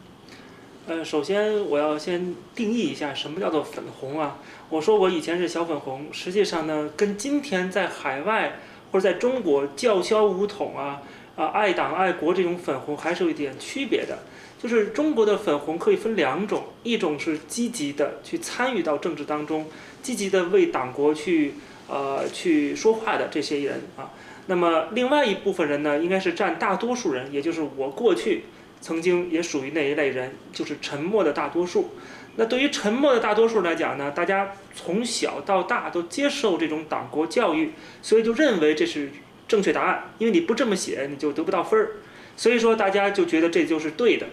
[0.88, 4.38] 呃，首先我要先定义一下什么叫做粉红啊。
[4.68, 8.54] 我说我以前是小粉红，实际上呢，跟今天在海外
[8.90, 11.02] 或者在中国叫嚣武统啊
[11.36, 14.18] 啊爱党爱国这种粉红还是有一点区别的。
[14.58, 19.66] 就是中国的粉红可以分两种，一种是积极的去参与到政治当中，
[20.02, 21.54] 积极的为党国去
[21.88, 24.10] 呃去说话的这些人啊。
[24.46, 28.44] 那么另外一部分人呢，应该是占大多数人，也就是我过去
[28.80, 31.90] 曾经也属于那一类人，就是沉默的大多数。
[32.36, 39.10] 那对于沉默的大多数来讲呢，大家从小到大都接受这种党国教育，所以就认为这是
[39.46, 41.90] 正确答案，因为你不这么写，你就得不到分儿。
[42.36, 44.26] 所以说大家就觉得这就是对的。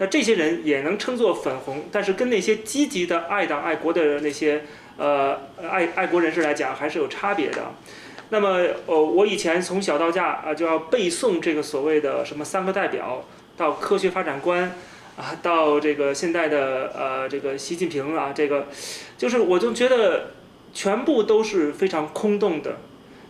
[0.00, 4.64] 那这些人也能称作粉红，但是跟那些积极的爱党爱国的那些
[4.96, 5.38] 呃
[5.70, 7.72] 爱爱国人士来讲，还是有差别的。
[8.30, 13.24] 那么呃，我以前从小到大啊就要背诵这个所谓的什么三个代表，
[13.56, 14.72] 到科学发展观。
[15.16, 18.68] 啊，到这个现在的呃，这个习近平啊，这个
[19.18, 20.30] 就是我就觉得
[20.72, 22.78] 全部都是非常空洞的，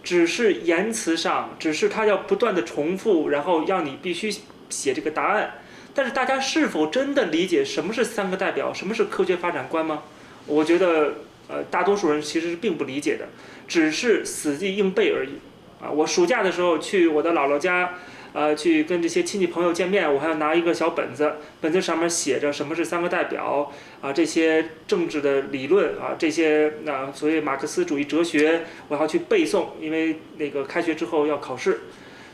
[0.04, 4.32] 只是言辞上，只是他要不断的重复，然后让你必须
[4.68, 5.54] 写这个答案。
[5.94, 10.02] 但是大家是否真的理解什么是三个代表，什么是科学发展观吗？
[10.46, 11.14] 我觉得
[11.48, 13.28] 呃，大多数人其实是并不理解的，
[13.66, 15.38] 只是死记硬背而已。
[15.82, 17.94] 啊，我暑假的时候去我的姥姥家。
[18.32, 31.80] 呃，去跟这些亲戚朋友见面，我还要拿一个小本子，本子上面写着什么是三个代表啊，这些政治的理论啊，这些那、所谓马克思主义哲学，我要去背诵，因为那个开学之后要考试，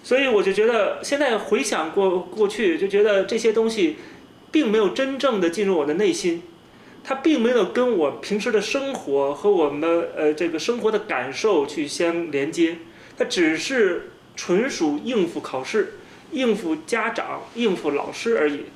[0.07, 3.97] 所以我就觉得现在回想过过去，就觉得这些东西
[4.53, 6.45] 并没有真正的进入我的内心，
[7.03, 12.77] 它并没有跟我平时的生活和我们的呃这个生活的感受去相连接，
[13.19, 14.11] 它只是。
[14.39, 15.95] 纯属应付考试、
[16.31, 18.67] 应付家长、应付老师而已。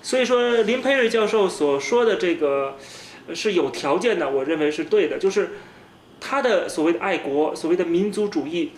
[0.00, 2.76] 所以说，林培瑞教授所说的这个
[3.34, 5.18] 是有条件的，我认为是对的。
[5.18, 5.50] 就是
[6.20, 8.70] 他的所谓的爱国、所谓的民族主义，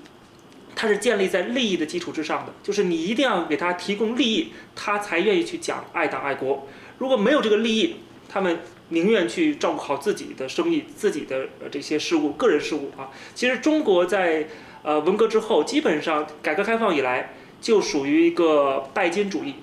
[0.74, 2.52] 它是建立在利益的基础之上的。
[2.62, 6.66] 就是你一定要给他提供利益，他才愿意去讲爱党爱国。
[6.98, 7.96] 如果没有这个利益，
[8.28, 13.11] 他们宁愿去照顾好自己的生意、自己的这些事务、个人事务啊。
[13.35, 14.46] 其实中国在。
[14.83, 19.56] 呃，文革之后，基本上改革开放以来就属于一个拜金主义，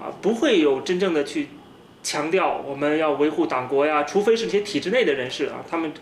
[0.00, 1.46] 啊，不会有真正的去
[2.02, 5.92] 强调我们要维护党国呀，除非是那些体制内的人士啊，他们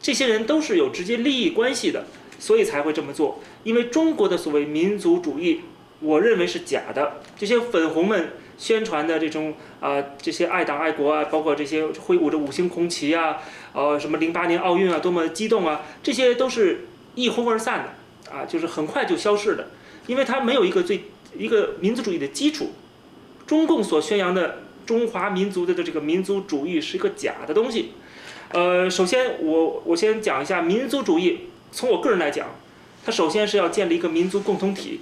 [0.00, 2.06] 这些人都是有直接利益关系的，
[2.44, 3.40] 所以才会这么做。
[3.62, 5.62] 因为中国的所谓民族主义，
[6.00, 7.22] 我认为是假的。
[7.38, 13.38] 这些粉红们宣传的这种啊、这些爱党爱国啊，包括这些挥舞着五星红旗啊，
[13.72, 17.94] 呃，什么零八年奥运啊，多么激动啊，这些都是一哄而散的。
[18.30, 19.70] 啊，就是很快就消逝的，
[20.06, 21.04] 因为它没有一个最
[21.38, 22.72] 一个民族主义的基础。
[23.46, 27.92] 中共所宣扬的中华民族的的这个民族主义是一个假的东西。
[28.52, 31.40] 呃，首先我我先讲一下民族主义，
[31.74, 32.46] 从我个人来讲，
[33.04, 35.00] 它首先是要建立一个民族共同体。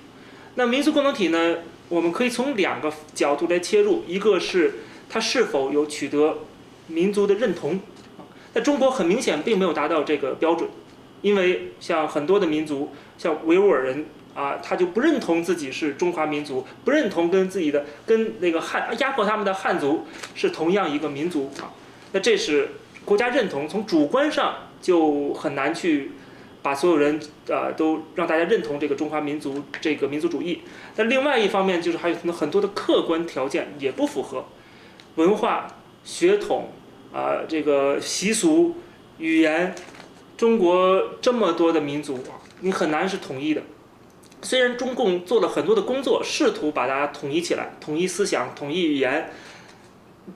[0.54, 1.56] 那民族共同体呢，
[1.90, 6.38] 我们可以从两个角度来切入，一个是它是否有取得
[6.86, 7.78] 民族的认同。
[8.54, 10.70] 在中国很明显并没有达到这个标准。
[11.20, 21.70] 因为像很多的民族，像维吾尔人啊，他就不认同自己是中华民族，不认同跟自己的跟那个汉压迫他们的汉族是同样一个民族啊。
[22.12, 22.70] 那这是
[23.04, 26.10] 国家认同，从主观上就很难去
[26.62, 27.20] 把所有人
[27.50, 30.62] 啊都让大家认同这个中华民族这个民族主义。
[30.94, 34.44] 但另外一方面，就是还有很多的客观条件也不符合，
[35.16, 35.66] 文化、
[36.04, 36.70] 血统
[37.12, 38.76] 啊，这个习俗、
[39.18, 39.74] 语言。
[40.34, 42.18] 中国这么多的民族，
[42.62, 43.62] 你很难是统一的。
[44.40, 49.30] 虽然中共做了很多的工作，试图把它统一起来，统一思想，统一语言。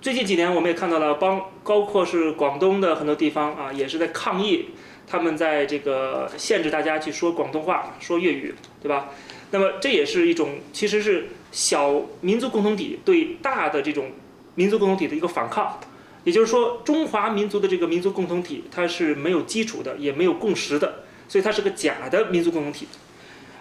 [0.01, 4.67] 最近几年，我们也看到了帮，包括是广东的很多地方啊，也是在抗议，
[5.07, 9.11] 他们在这个限制大家去说广东话，说粤语，对吧？
[9.53, 14.11] 那么这也是一种，其实是小民族共同体对大的这种
[14.57, 15.79] 民族共同体的一个反抗。
[16.25, 22.88] 也就是说，中华民族的这个民族共同体，它是没有基础的，也没有共识的，所以它是个假的民族共同体。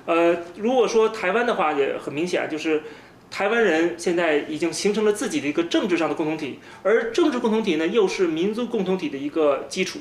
[0.08, 2.82] 呃，如果说台湾的话，也很明显，就是
[3.30, 10.00] 台湾人现在已经形成了自己的一个政治上的共同体，而政治共同体呢，又是民族共同体的一个基础。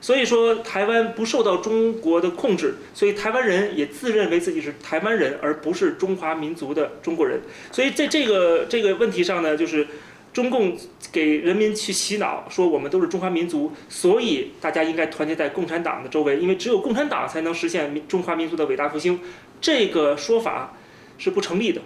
[0.00, 7.40] 所以说，台湾不受到中国的控制，所以台湾人也自认为自己是台湾人，而不是中华民族的中国人。
[7.70, 9.86] 所以在这个这个问题上呢，就是。
[10.32, 10.78] 中共
[11.10, 19.18] 给人民去洗脑，说我们都是中华民族，所以大家应该团结在共产党的周围，因为只有共产党才能实现中华民族的伟大复兴。
[19.60, 20.76] 这个说法
[21.18, 21.80] 是不成立的。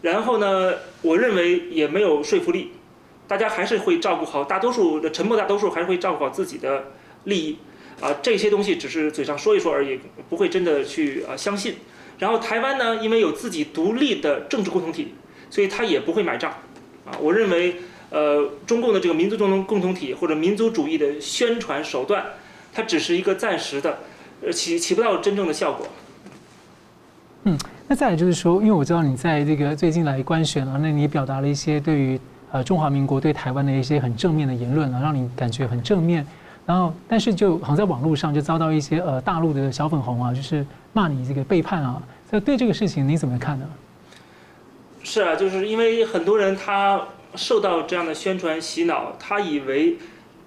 [0.00, 0.72] 然后呢，
[1.02, 2.72] 我认为也没有说服力，
[3.28, 6.92] 大家还是会照顾好大多数的沉默大多数，还是会照顾好自己的
[7.26, 7.58] 利益。
[7.98, 9.98] 啊，这些东西只是嘴上说一说而已，
[10.28, 11.76] 不会真的去啊相信。
[12.18, 15.14] 然后台湾呢，因为有自己独立的政治共同体，
[15.48, 16.50] 所以他也不会买账。
[17.06, 17.76] 啊，我认为，
[18.10, 22.22] 呃，中共的这个民族共同共同体或者民族主义的宣传手段，
[22.70, 24.00] 它只是一个暂时的，
[24.42, 25.88] 呃，起起不到真正的效果。
[27.44, 27.56] 嗯，
[27.88, 32.20] 那再来就是说，因为我知道你在这个最近来官选啊，那你表达了一些对于
[32.52, 36.26] 呃中华民国对台湾的一些很正面的言论啊，让你感觉很正面。
[36.66, 42.02] 然后，但是就好像在网络上就遭到一些呃大陆的小粉红啊，就是骂你这个背叛啊。
[42.28, 43.66] 所以对这个事情你怎么看呢？
[45.04, 47.00] 是啊，就是因为很多人他
[47.36, 49.96] 受到这样的宣传洗脑，他以为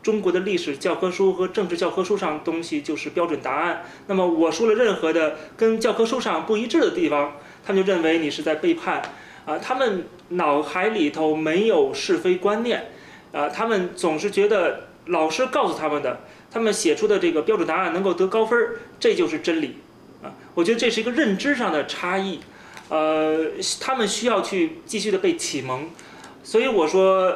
[0.04, 3.84] 中国的历史教科书和政治教科书上东西就是标准答案。
[4.08, 7.32] 那么我说了任何的跟教科书上不一致的地方，
[7.66, 9.02] 他们就认为你是在背叛。
[9.46, 12.88] 啊，他们脑海里头没有是非观念，
[13.32, 14.89] 啊，他们总是觉得。
[15.10, 18.58] 老师告诉他们的，他们写出的这个标准答案能够得高分，
[19.00, 19.78] 这就是真理，
[20.22, 22.40] 啊，我觉得这是一个认知上的差异，
[22.90, 23.48] 呃，
[23.80, 25.90] 他们需要去继续的被启蒙，
[26.44, 27.36] 所以我说，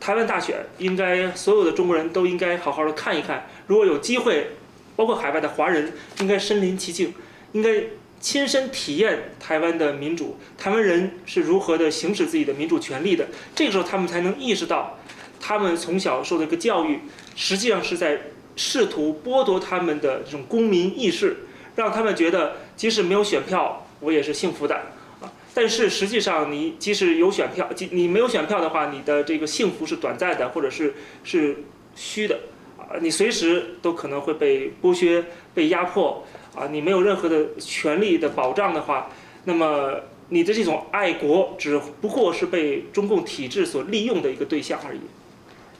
[0.00, 4.52] 台湾大选应该所有的中国人都应该好好的看一看，如果有机会，
[4.96, 7.12] 包括海外的华人应该身临其境，
[7.52, 7.84] 应该
[8.18, 14.96] 亲身体验台湾的民主，台湾人是如何的行使自己的民主权利的，这个时候他们才能意识到。
[15.40, 17.00] 他们从小受的一个教育，
[17.34, 18.20] 实际上是在
[18.54, 21.38] 试图剥夺他们的这种公民意识，
[21.76, 24.74] 让他们觉得即使没有选票，我也是幸福的
[25.20, 25.32] 啊。
[25.54, 31.64] 但是实际上，你即使有选票，即你没有选票的话，你的这个幸福是短暂的，或者是是
[31.96, 32.38] 虚的
[32.76, 33.00] 啊。
[33.00, 35.24] 你随时都可能会被剥削、
[35.54, 36.24] 被压迫
[36.54, 36.68] 啊。
[36.70, 39.10] 你没有任何的权利的保障的话，
[39.44, 45.00] 那么你的这种爱国只不过是被中共体制所利用的一个对象而已。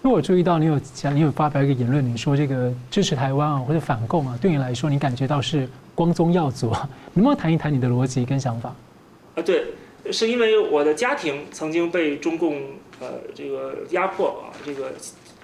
[0.03, 6.71] 因为我注意到你有讲，你有发表一个言论，你说这个支持台湾啊，或者反共啊，对你来说，你感觉到是光宗耀祖？
[7.13, 8.75] 能不能谈一谈你的逻辑跟想法？
[9.35, 9.67] 啊，对，
[10.11, 12.63] 是因为我的家庭曾经被中共
[12.99, 14.91] 呃这个压迫啊，这个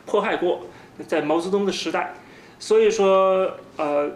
[0.07, 0.63] 迫害过，
[1.07, 2.15] 在毛泽东的时代，
[2.59, 4.11] 所以说呃，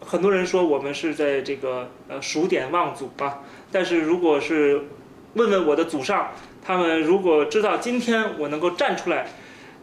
[0.00, 3.38] 很多人说我们是在这个呃数典忘祖啊，
[3.70, 4.82] 但是如果是
[5.34, 6.30] 问问我的祖上，
[6.66, 9.28] 他们如果知道今天我能够站出来。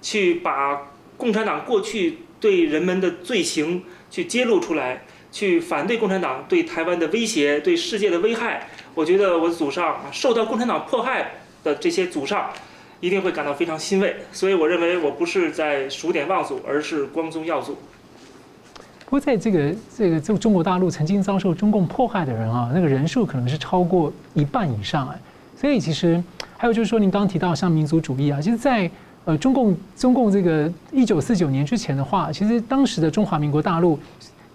[0.05, 0.83] 去把
[1.17, 3.81] 共产党过去对人们的罪行
[4.11, 5.01] 去揭露出来，
[5.31, 8.67] 去反对共产党对台湾的威胁、对世界的危害。
[8.93, 11.31] 我觉得我的祖上受到共产党迫害
[11.63, 12.51] 的这些祖上，
[12.99, 14.15] 一定会感到非常欣慰。
[14.31, 17.75] 所以我认为我不是在数典忘祖，而是光宗耀祖。
[19.05, 25.19] 不过在这个这个就中国大陆曾经遭受中共迫害的人啊，那个人数可能是超过一半以上哎。
[25.59, 26.23] 所以其实
[26.55, 28.91] 还有就是说，您刚刚提到像民族主义啊，其实，在
[29.25, 33.99] 呃，中共中共这个一九四九年之前的话，其实当时的中华民国大陆，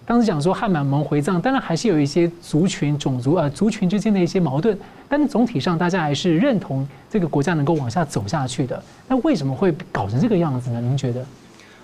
[0.05, 4.77] 当时讲说汉满蒙回藏，当然还是有一些族群、种族呃族群之间的一些矛盾，
[5.09, 8.81] 但总体上大家还是认同这个国家能够往下走下去的。
[9.09, 10.79] 那为什么会搞成这个样子呢？
[10.79, 11.25] 您觉得？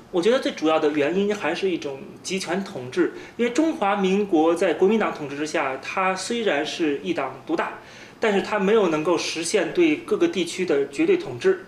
[0.09, 7.73] 我觉得最主要的原因还是一种集权统治，因为中华民国在国民党统治之下，它虽然是一党独大，
[8.17, 11.65] 但是它没有能够实现对各个地区的绝对统治。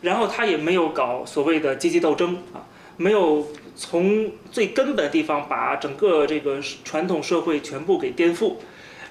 [0.00, 3.46] 然后他也没有搞所谓的阶级斗争啊，没有
[3.76, 8.54] 从最根本的地方把整个这个传统社会全部给颠覆，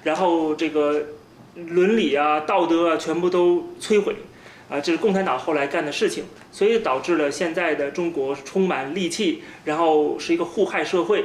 [0.02, 1.02] 然后这个
[1.54, 4.14] 伦理啊、道德啊全部都摧毁，
[4.68, 11.24] 啊，这是共产党后来干的事情，所以导致了现在的中国充满戾气，然后是一个互害社会，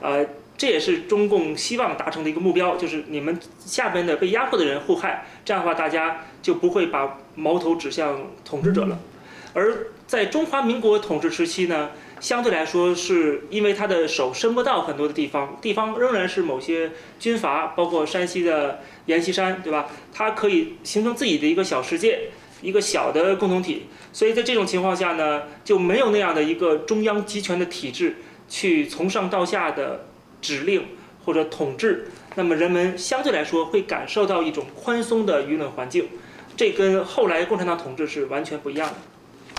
[0.00, 0.26] 呃。
[0.60, 8.98] 这也是中共希望达成的一个目标，就是你们下边的被压迫的人互害，这样的话大家就不会把矛头指向统治者了。
[9.54, 19.86] 而在中华民国统治时期呢，相对来说是因为他的手伸不到很多的地方，地方仍然是某些军阀，包括山西的阎锡山，对吧？
[20.12, 22.28] 他可以形成自己的一个小世界，
[22.60, 23.86] 一个小的共同体。
[24.12, 30.04] 所以在这种情况下呢，就没有那样的一个中央集权的体制去从上到下的。
[30.40, 30.82] 指令
[31.24, 36.04] 或者统治，那么人们相对来说会感受到一种宽松的舆论环境，
[36.56, 38.94] 这跟后来共产党统治是完全不一样的。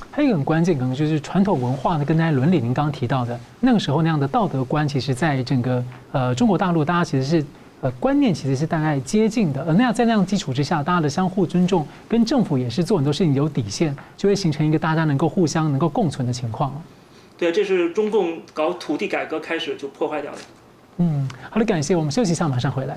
[0.09, 7.45] 还有一个很关键，可能就是传统文化呢，跟大家伦理，您刚刚提到的那个时候那样的道德观，其实在整个呃中国大陆，大家其实是
[7.79, 9.63] 呃观念其实是大概接近的。
[9.63, 16.73] 而那样在那样基础之下，大家的相互尊重，跟政府也是做很多事情有底线，就会形成一个大家能够互相能够共存的情况。
[17.37, 20.39] 对，这是中共搞土地改革开始就破坏掉的。
[21.01, 21.95] 嗯，好的，感谢。
[21.95, 22.95] 我们休息一下，马上回来。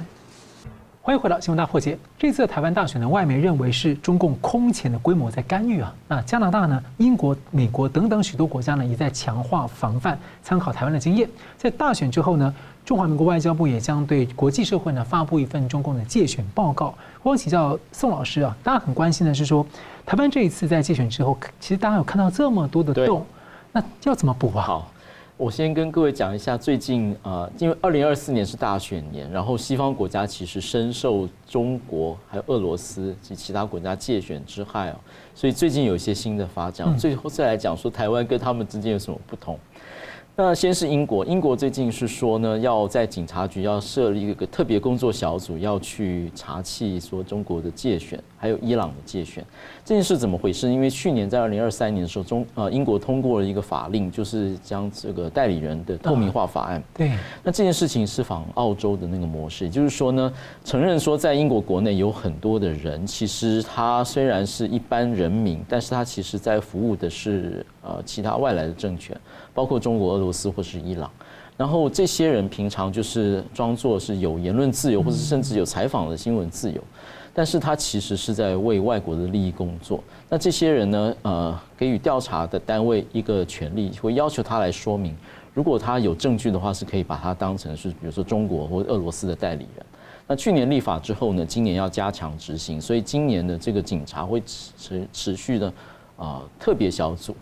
[1.00, 1.94] 欢迎回到《新闻大破解》。
[2.18, 5.94] 这次的台湾大选呢，外媒认为是中共空前的规模在干预啊。
[6.06, 11.26] 那加拿大呢、英国、美国等等许多国家呢，也在强化防范，参考台湾的经验。
[11.56, 16.94] 在大选之后呢，中华民国外交部也将对国际社会呢发布一份中共的介选报告。
[17.22, 19.66] 我请教宋老师啊，大家很关心的是说，
[20.04, 23.24] 台湾这一次在介选之后，其实大家有看到这么多的洞，
[23.72, 24.82] 那要怎么补啊？
[25.36, 34.96] 我先跟各位讲一下，最近啊、呃，因为二零二四年是大选年，然后西方国家其实深受中国还有俄罗斯及其他国家借选之害哦，
[35.34, 36.96] 所以最近有一些新的发展。
[36.96, 39.58] 最后再来讲说台湾跟他们之间有什么不同。
[40.36, 49.44] 那先是英国，英国最近是说呢，要在警察局要设立一个特别工作小组，要去查缉说中国的界选，还有伊朗的界选。
[49.84, 50.68] 这件事怎么回事？
[50.68, 56.82] 因为去年在二零二三年的时候，中呃英国通过了一个法令，就是将这个代理人的透明化法案。
[56.92, 57.12] 对。
[57.44, 60.32] 那这件事情是仿澳洲的那个模式，也就是说呢，
[60.64, 69.16] 承认说在英国国内有很多的人，其实他虽然是一般人民，但是他其实在服务的是呃其他外来的政权。
[69.54, 71.10] 包括中国、俄罗斯或是伊朗，
[71.56, 76.82] 然后这些人平常就是装作是有言论自由，或者甚至有采访的新闻自由，
[77.32, 80.02] 但是他其实是在为外国的利益工作。
[80.28, 85.16] 那这些人呢，呃，给予调查的单位一个权利，会要求他来说明，
[85.54, 89.86] 如果他有证据的话，是可以把他当成是比如说中国或俄罗斯的代理人。
[90.26, 94.42] 那去年立法之后呢，今年要加强执行，所以今年的这个警察会
[94.76, 95.72] 持持续的
[96.16, 97.36] 啊特别小组。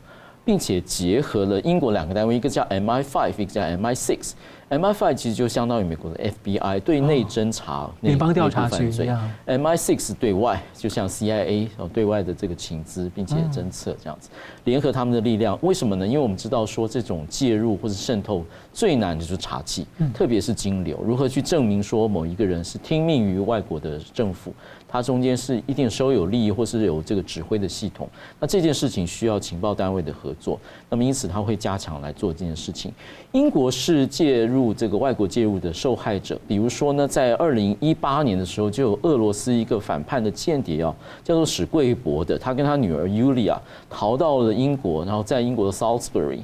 [0.44, 4.32] 并且结合了英国两个单位，一个叫 MI5，一个叫 MI6。
[4.70, 9.30] MI5 其实就相当于美国的 FBI，对内侦查、联邦调查局这样。
[9.46, 14.30] MI6 对外，就像 CIA 哦，对外的这个情资，并且侦测这样子，
[14.64, 15.58] 联合他们的力量。
[15.60, 16.06] 为什么呢？
[16.06, 18.42] 因为我们知道说，这种介入或者渗透
[18.72, 24.52] 最难的就是查缉，特别是金流，如何去证明说某一个人是听命于外国的政府。
[24.88, 28.06] 他中间是一定收有利益，或是有这个指挥的系统。
[28.38, 30.60] 那这件事情需要情报单位的合作。
[30.90, 32.92] 那么因此，他会加强来做这件事情。
[33.32, 36.38] 英国是介入这个外国介入的受害者。
[36.46, 40.94] 比如说呢，在二零一八年的时候，就有俄罗斯一个反叛的间谍啊，
[41.24, 43.58] 叫做史贵博的，他跟他女儿 Yulia
[43.88, 46.40] 逃到了英国，然后在英国的 Salisbury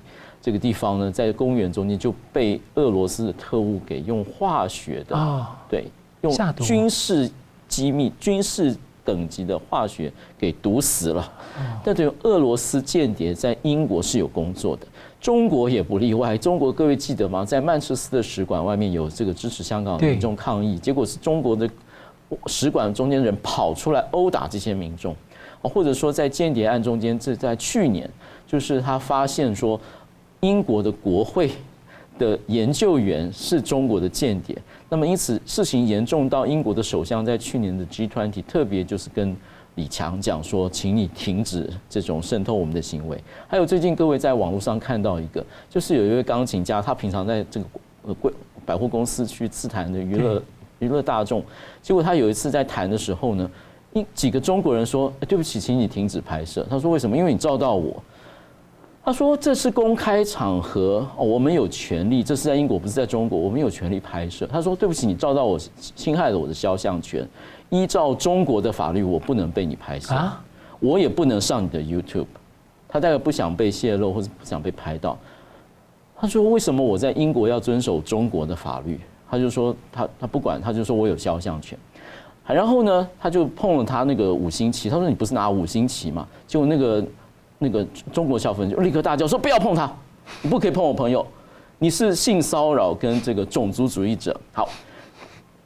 [0.49, 5.85] 这个地方呢，在公园中间就被俄罗斯的特务给用化学的啊，对，
[6.23, 7.31] 用军事。
[7.69, 8.75] 机密军事
[9.05, 11.31] 等级的化学给毒死了，
[11.85, 14.87] 但对于俄罗斯间谍在英国是有工作的，
[15.21, 16.35] 中国也不例外。
[16.39, 17.45] 中国各位记得吗？
[17.45, 21.69] 在曼彻斯特使馆外面有这个支持香港的民众抗议，结果是中国的
[22.47, 25.15] 使馆中间人跑出来殴打这些民众，
[25.61, 28.09] 或者说在间谍案中间，这在去年
[28.47, 29.79] 就是他发现说
[30.41, 31.51] 英国的国会
[32.19, 34.57] 的研究员是中国的间谍。
[34.89, 39.37] 那么，因此事情严重到英国的首相在去年的 G20 特别就是跟
[39.75, 43.23] 李强讲说，请你停止这种渗透我们的行为。
[43.47, 47.67] 还有最近各位在网络上看到一个，就是有一位钢琴家，他平常在这个
[48.03, 48.33] 呃贵
[48.65, 50.43] 百货公司去刺探的娱乐
[50.79, 51.43] 娱乐大众，
[51.83, 53.51] 结果他有一次在弹的时候呢，
[53.93, 56.67] 一几个中国人说，对不起，请你停止拍摄。
[56.69, 57.17] 他说为什么？
[57.17, 58.03] 因为你照到我。
[59.05, 62.23] 他说：“这是公开场合，我们有权利。
[62.23, 65.59] 这是在英国，不是在中国，我们有权利拍摄。”他说：“对不起，你照到我，
[65.97, 67.27] 侵害了我的肖像权。
[67.71, 70.15] 依照中国的法律，我不能被你拍摄，
[70.79, 72.27] 我也不能上你的 YouTube。”
[72.87, 75.17] 他大概不想被泄露，或者不想被拍到。
[76.15, 81.79] 他说：“为什么我在英国要遵守中国的法律？”他就说：“他他不管，他就说我有肖像权。”
[82.47, 84.91] 然后呢，他就碰了他那个五星旗。
[84.91, 87.03] 他说：“你不是拿五星旗吗？”结果那个。
[87.59, 89.91] 那个中国小粉就立刻大叫说：“不要碰他，
[90.43, 91.27] 你不可以碰我朋友，
[91.79, 94.69] 你是性骚扰跟这个种族主义者。”好，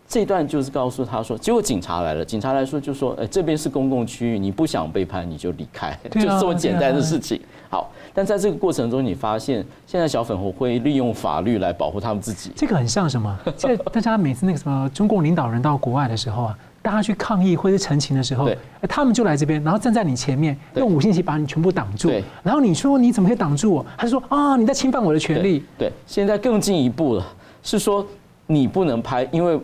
[0.09, 7.38] 这段就是告诉他说，结果警察来了，警察来说就说：“哎，这边是公共区域，你不想被拍你就离开， 就这么简单的事情。”
[7.68, 12.51] 好，但在这个过程中，你发现现在小粉红会利用法律来保护他们自己。
[12.57, 13.38] 这个很像什么？
[13.57, 16.59] 这大家每次那个什么中共领导人到国外的时候啊。
[16.82, 18.50] 大家去抗议或者陈情的时候，
[18.88, 22.10] 他们就来这边，然后站在你前面，用五星旗把你全部挡住。
[22.42, 23.86] 然后你说你怎么可以挡住我？
[23.96, 25.64] 他就说啊，你在侵犯我的权利。
[25.78, 27.26] 对，现在更进一步了，
[27.62, 28.04] 是说
[28.48, 29.60] 你不能拍，因为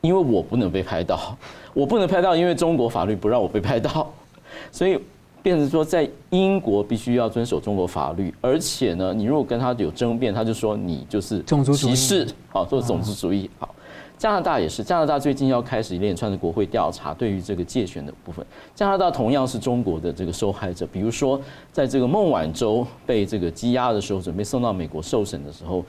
[0.00, 1.38] 因为我不能被拍到，
[1.72, 4.12] 我不能拍到，因为中国法律不让我被拍到，
[4.72, 5.00] 所以
[5.42, 13.72] 变成说在英国必须要遵守中国法律，而且呢，你如果跟他有争辩，他就说你就是种族歧视，好做种族主义，好。
[14.18, 18.44] 加拿大也是，加拿大最近要开始一连串的国会调查，对于这个界选的部分，
[18.74, 20.86] 加拿大同样是中国的这个受害者。
[20.92, 21.40] 比如说，
[21.72, 25.84] 在这个孟晚舟被这个羁押的时候，准备送到美国受审的时候。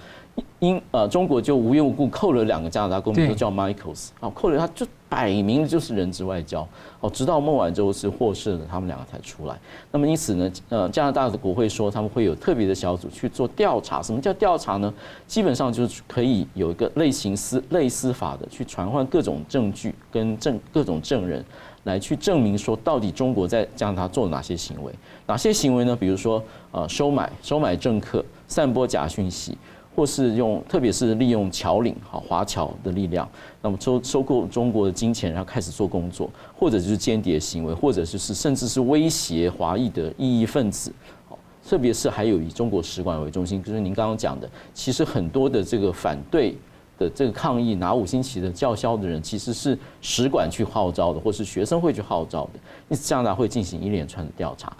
[0.59, 6.67] 因呃，中国就无缘无故扣了两个加拿大公民，都叫 Michaels，哦，扣了他就摆明的就是人质外交，
[6.99, 9.55] 哦，直到孟晚舟是获释了，他们两个才出来。
[9.91, 14.01] 那么因此呢，呃，加拿大的国会说他们会有特别的小组去做调查。
[14.01, 14.91] 什么叫调查呢？
[15.27, 21.45] 基本上就是可以有一个类型司类司法的去传唤各种证据跟证各种证人。
[21.83, 24.91] 来去证明说，到底中国在加拿大做了哪些行为？
[25.25, 25.95] 哪些行为呢？
[25.95, 29.57] 比如说，呃，收买、收买政客、散播假讯息，
[29.97, 33.27] 或是用，特别是利用侨领、好华侨的力量，
[33.63, 40.93] 那么收收购中国的金钱，然后开始做工作，或者就是间谍行为，或者就是甚至是威胁华裔的异议分子。
[41.27, 46.55] 好，特别是还有以中国使馆为中心，就是您刚刚讲的，其实很多的这个反对。
[46.99, 52.59] 的这个抗议拿五星旗的叫嚣的人，其实是使馆去号召的，或是学生会去号召的。
[52.89, 54.75] 因此，加拿大会进行一连串的调查。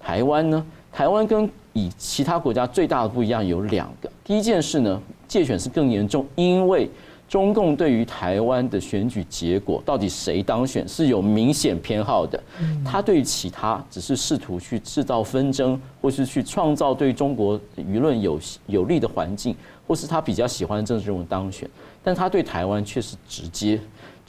[0.00, 0.66] 台湾呢？
[0.92, 4.10] 台湾跟以其他国家最大的不一样有两个。
[4.24, 6.90] 第一件事呢，借选是更严重，因为
[7.28, 12.42] 中共对于台湾的选举结果到底谁当选是有明显偏好的。
[12.84, 19.54] 他对于其他只是试图去制造纷争，或是去创造对中国舆论有有利的环境。
[19.88, 21.68] 或是他比较喜欢的政治人物当选，
[22.00, 23.76] 但他对台湾却是直接、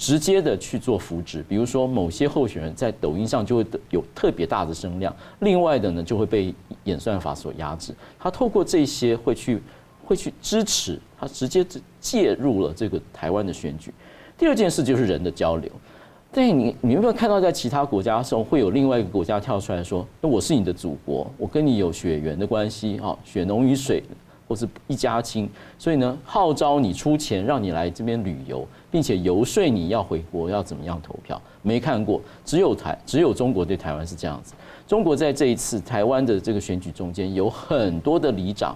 [0.02, 1.44] 直接的去做扶植。
[1.44, 6.52] 比如说，某些候选人在抖音上就会有特别大的声量，另外的呢就会被
[6.86, 7.94] 演算法所压制。
[8.18, 9.62] 他透过这些会去
[10.04, 11.64] 会去支持，他直接
[12.00, 13.94] 介入了这个台湾的选举。
[14.36, 15.72] 第二件事就是人的交流。
[16.34, 24.04] 对你，你有没有看到在其他国家的时候会有另外一个国家跳出来说：“那我是你的祖国，我跟你有血缘的关系，哈，血浓于水。”
[24.48, 25.50] 或是一家亲，
[25.80, 31.42] 所以呢，号召你出钱让你来这边旅游，并且游说你要回国要怎么样投票。
[31.64, 34.54] 没看过，只有台只有中国对台湾是这样子。
[34.86, 38.76] 中国在这一次台湾的这个选举中间，有很多的里长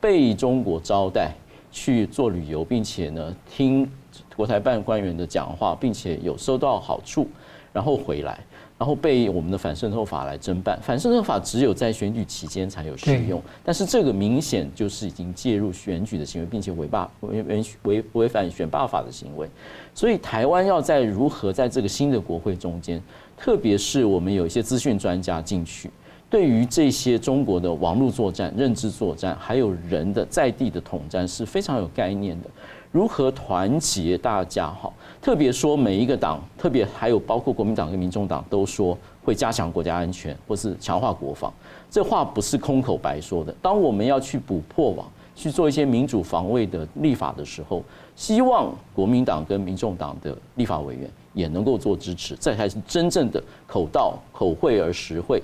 [0.00, 1.34] 被中国招待
[1.72, 3.90] 去做旅游，并且呢听
[4.36, 7.26] 国台办官员的讲话，并且有收到好处，
[7.72, 8.38] 然后回来。
[8.78, 19.48] 然后被我们的反渗透法来侦办，反渗透法只有在选举期间才有适用，但是这个明显就是已经介入选举的行为，并且违霸违违违违反选罢法的行为。
[19.94, 23.02] 所以台湾要在如何在这个新的国会中间，
[23.34, 25.90] 特别是我们有一些资讯专家进去，
[26.28, 32.48] 对于这些中国的网络作战、认知作战，还有人的在地的统战是非常有概念的。
[32.90, 34.66] 如何团结大家？
[34.66, 41.52] 好，特别说每一个党，特别还有包括国民党跟民众党都说会加强国家安全，或是强化国防。
[41.90, 43.54] 这话不是空口白说的。
[43.60, 52.34] 当我们要去补破网，去做一些民主防卫的立法的时候，希望国民党跟民众党的立法委员也能够做支持。
[52.40, 55.42] 这才是真正的口道口惠而实惠。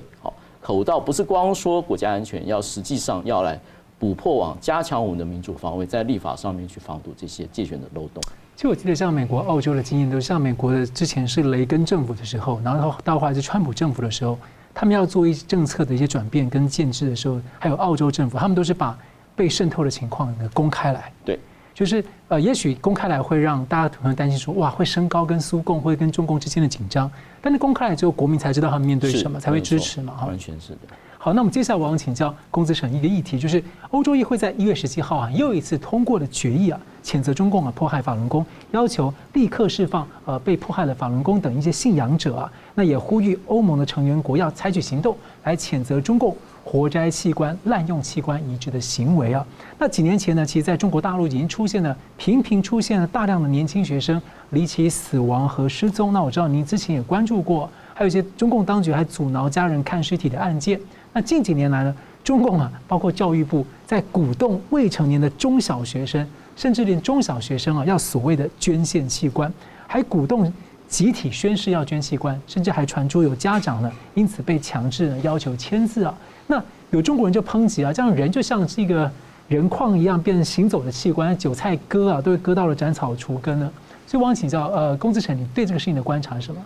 [0.62, 3.60] 好，口罩不是光说国家安全，要实际上要来。
[3.98, 8.20] 补破网，加强我们的民主防卫，在立法上面去防堵这些介选的漏洞。
[8.56, 14.36] 其实我记得，像美国、澳洲的经验，都是像美国的之前是雷根政府的时候，然后到后来是川普政府的时候，
[14.74, 18.98] 他们要做一些政策的一些转变跟建制的时候，还有澳洲政府，他们都是把
[19.36, 21.12] 被渗透的情况呢公开来。
[21.24, 21.38] 对，
[21.82, 27.10] 就是呃，也许公开来会让大家可能担心说，哇，会升高跟苏共会跟中共之间的紧张，
[27.40, 30.14] 但是公开来之后，国民才知道他们面对什么，才会支持嘛。
[30.16, 30.78] 哈，完全是的。
[31.18, 33.60] 好，那我们接下来我想请教龚子成一个议题，就是
[33.90, 49.44] 欧洲议会在一月十七号啊又一次通过了决议啊，谴责中共啊迫害法轮功，要求立刻释放呃被迫害的法轮功等一些信仰者啊，那也呼吁欧盟的成员国要采取行动来谴责中共活摘器官、滥用器官移植的行为啊。
[49.78, 56.12] 那几年前呢，其实在中国大陆已经出现了频频出现了大量的年轻学生离奇死亡和失踪。
[56.12, 60.80] 那我知道您之前也关注过，还有一些中共当局还阻挠家人看尸体的案件。
[61.12, 69.52] 那近几年来呢，中共啊，包括教育部在鼓动未成年的中小学生，甚至连中小学生啊，要所谓的捐献器官，
[69.86, 70.50] 还鼓动
[70.88, 76.14] 集体宣誓要捐器官，甚至还传出有家长呢，因此被强制呢要求签字啊。
[76.46, 79.10] 那有中国人就抨击啊，这样人就像是一个
[79.48, 83.72] 人矿一样，变成行走的器官，韭菜割啊，都会割到了斩草除根呢。
[84.06, 86.64] 所以我想请教，呃，龚资诚，你对这个事情的观察是什么？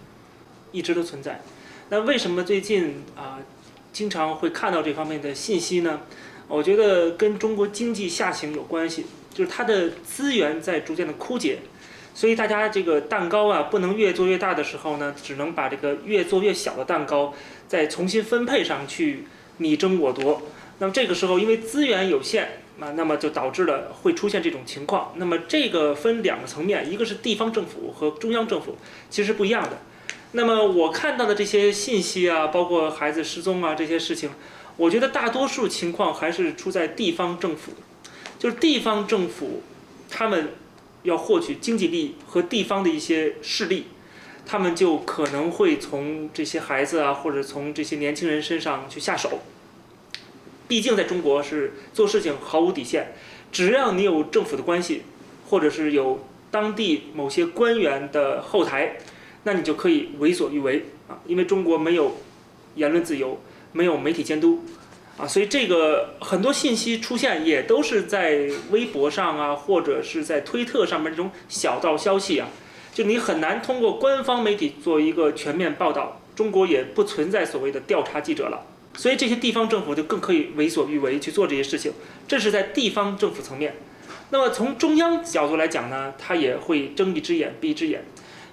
[0.73, 1.41] 一直都存在。
[1.89, 3.39] 那为什么最近啊？
[3.93, 6.01] 经常会看到这方面的信息呢，
[6.49, 11.61] 我觉得跟中国经济下行有关系，就是它的资源在逐渐的枯竭，
[12.15, 17.33] 所以大家这个蛋糕啊不能越做越大的时候呢，只能把这个越做越小的蛋糕
[17.67, 19.25] 再重新分配上去，
[19.59, 20.43] 你争我夺。
[20.79, 25.13] 那么这个时候因为资源有限啊，那么就导致了会出现这种情况。
[25.17, 28.77] 那么这个分两个层面，一个是地方政府和中央政府
[29.09, 29.79] 其实不一样的。
[30.33, 34.31] 那么我看到的这些信息啊，包括孩子失踪啊这些事情，
[34.77, 37.73] 我觉得大多数情况还是出在地方政府，
[38.39, 39.63] 就是地方政府，
[40.11, 40.51] 他们
[41.05, 43.87] 要获取经济利益和地方的一些势力，
[44.47, 49.41] 他们就可能会从这些孩子啊，或者从这些年轻人身上去下手。
[50.69, 53.09] 毕竟在中国是做事情毫无底线，
[53.53, 55.03] 只要你有政府的关系，
[55.49, 58.97] 或者是有当地某些官员的后台。
[59.45, 62.17] 那你就可以为所欲为啊，因为中国没有
[62.75, 63.41] 言论自由，
[63.71, 64.65] 没有媒体监督
[65.17, 72.49] 啊，所以这个很多信息出现也都是在微博上啊，或者是在推特上面这种小道消息啊，
[72.97, 76.19] 就你很难通过官方媒体做一个全面报道。
[76.35, 81.93] 中国也不存在所谓的调查记者了，所以这些地方政府就更可以为所欲为去做这些事情。
[82.27, 83.75] 这是在地方政府层面。
[84.31, 88.03] 那么从中央角度来讲呢，他也会睁一只眼闭一只眼，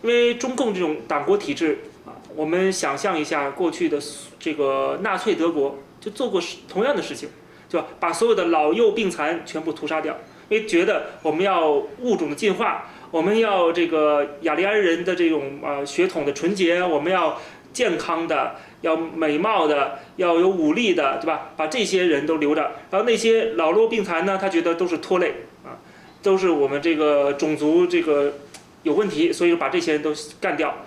[0.02, 3.98] 因为中共这种党国体制啊，我们想象一下过去的
[4.40, 7.30] 这个纳粹德国就做过同样的事情，
[7.70, 10.18] 就把所有的老幼病残全部屠杀掉，
[10.48, 11.70] 因为觉得我们要
[12.00, 17.40] 物种的进化，我们要这个雅利安人的这种啊血统的纯洁，我们要
[17.72, 21.52] 健康的，要美貌的，要有武力的，对吧？
[21.56, 25.78] 把这些人都留着，然后那些老弱病残呢，他觉得都是拖累啊。
[26.24, 28.34] 都是我们这个种族这个
[28.82, 30.12] 有问题，所以把这些人都
[30.42, 30.84] 干掉。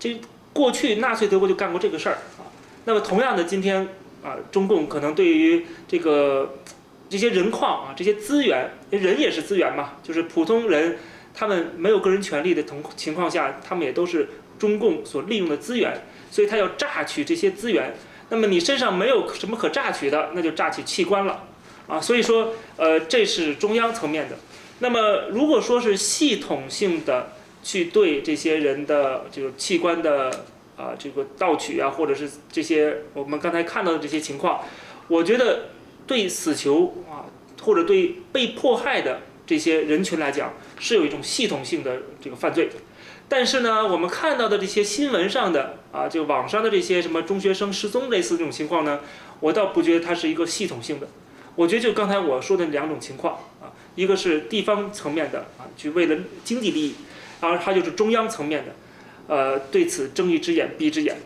[0.00, 0.18] 这
[0.54, 2.48] 过去纳粹德国就干过这个事儿啊。
[2.86, 3.86] 那么同样的，今天
[4.24, 6.54] 啊，中共可能对于这个
[7.10, 10.96] 这些人矿啊，这些资源，人也是资源嘛，就是普通人
[11.38, 14.28] 他们没有个人权利的同情况下，他们也都是
[14.58, 17.94] 中共所利用的资源，所以他要榨取这些资源。
[18.30, 21.44] 那么你身上没有什么可榨取的，那就榨取器官了
[21.86, 22.00] 啊。
[22.00, 24.36] 所以说，呃，这是中央层面的。
[24.80, 27.30] 那么，如果说是系统性的
[27.62, 30.44] 去对这些人的这个器官的
[30.76, 34.64] 啊这个盗取啊，或者是这些我们刚才看到的这些情况，
[35.06, 35.68] 我觉得
[36.04, 37.30] 对死囚啊
[37.62, 42.68] 或者对被迫害的这些人群来讲是有一种系统性的这个犯罪。
[43.28, 49.00] 但是呢，我们看到的这些新闻上的啊，就网上的这些什么中学生失踪类似这种情况呢，
[49.40, 51.08] 我倒不觉得它是一个系统性的。
[51.56, 53.72] 我觉得就刚才我说的两种情况啊。
[53.96, 56.94] 一个是地方层面的啊，去为了经济利益，
[57.40, 58.72] 而它就是中央层面的，
[59.26, 61.16] 呃，对此睁一只眼闭一只眼，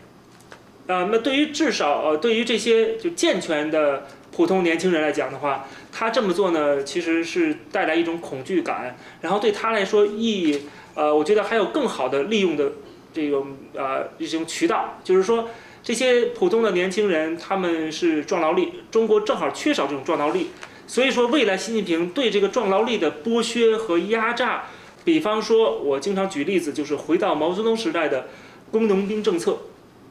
[0.87, 10.61] 啊，那对于至少呃，对于这些就健全的普通年轻人来讲的话，他这么做呢，其实是带来一种恐惧感，然后对他来说意义，
[10.95, 12.73] 呃，我觉得还有更好的利用的
[13.13, 15.49] 这种呃一种渠道，就是说
[15.83, 20.49] 这些普通的年轻人他们是壮劳力，中国正好缺少这种壮劳力。
[20.85, 24.65] 所以说，未来习近平对这个壮劳力的剥削和压榨，
[25.05, 28.27] 比方说，我经常举例子，就是回到毛泽东时代的
[28.69, 29.57] 工农兵政策，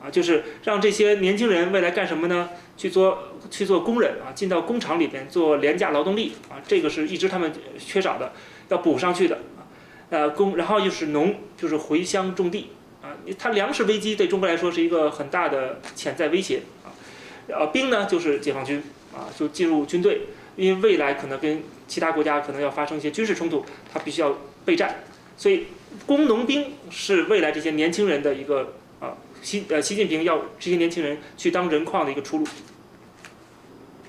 [0.03, 2.51] 啊，就是让这些年轻人未来干什么呢？
[2.77, 8.33] 去做去做工人啊，进到工厂里边做廉价劳动力啊，这个是一直他们缺少的，
[8.69, 9.63] 要补上去的啊。
[10.11, 12.71] 呃，工，然后就是农，就是回乡种地
[13.03, 13.15] 啊。
[13.39, 16.91] 他粮食危机对中国来说是一个很大的潜在威胁啊。
[17.49, 18.83] 呃，兵呢就是解放军
[19.15, 20.23] 啊，就进入军队。
[20.55, 24.37] 因为未来可能跟其他国家可能要发生一些军事冲突，他必须要
[24.67, 24.97] 备战，
[25.35, 25.69] 所以
[26.05, 28.75] 工农兵是未来这些年轻人的一个，
[29.43, 32.47] 习呃习近平要这些年轻人去当人矿的一个出路。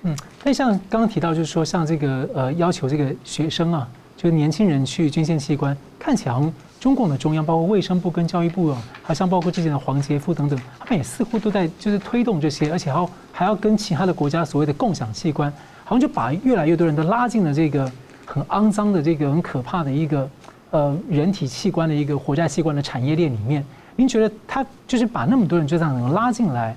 [0.03, 15.51] 嗯，那像刚刚提到，就是说像这个呃要求这个学生啊，就是年轻人去捐献器官，看起来好像中共的中央，包括卫生部跟教育部啊，好像包括之前的黄杰夫等等，他们也似乎都在就是推动这些，而且还要还要跟其他的国家所谓的共享器官。
[15.85, 17.91] 好像就把越来越多人都拉进了这个
[18.25, 20.29] 很肮脏的、这个很可怕的一个
[20.71, 23.65] 呃人体器官的一个活摘器官的产业链里面。
[23.95, 26.75] 您觉得他就是把那么多人就这样能拉进来？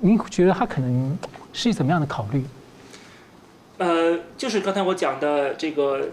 [0.00, 1.18] 您觉得他可能
[1.52, 2.44] 是一怎么样的考虑？
[3.78, 6.08] 呃，就是刚才我讲的这个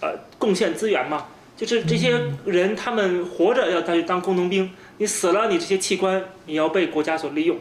[0.00, 7.56] 呃贡献资源嘛，就是这些人他们活着要他去当工农兵，你死了你这些器官你要被国家所利用，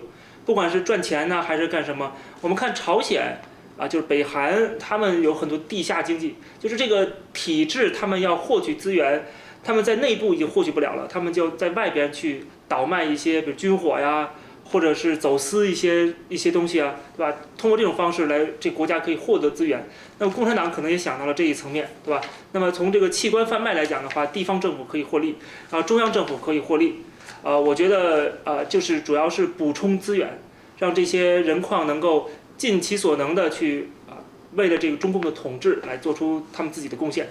[0.45, 2.11] 不管是赚钱呢还是干什么。
[2.41, 3.37] 我们看朝鲜。
[3.77, 9.25] 啊，就是北韩，他们有很多地下经济，就是这个体制，他们要获取资源，
[9.65, 14.29] 他们在内部已经获取不了了，他们就在外边去倒卖一些，比如军火呀，
[14.63, 17.35] 或者是走私一些一些东西啊，对吧？
[17.57, 19.87] 通过这种方式来，这国家可以获得资源。
[20.19, 22.21] 那么共产党可能也想到了这一层面，对吧？
[22.51, 25.35] 那么从这个器官贩卖来讲的话，地方政府可以获利，
[25.71, 27.01] 啊，中央政府可以获利，
[27.43, 30.39] 啊，我觉得啊，就是主要是补充资源，
[30.77, 32.29] 让这些人矿能够。
[32.57, 34.15] 尽其所能的去啊，
[34.53, 37.27] 为了这个中共的统治来做出他们自己的贡献。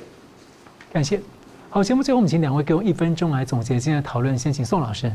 [0.93, 1.18] 感谢。
[1.75, 4.39] 好，节目最后我们请两位给我一分钟来总结今天的讨论。
[4.39, 5.11] 先请宋老师。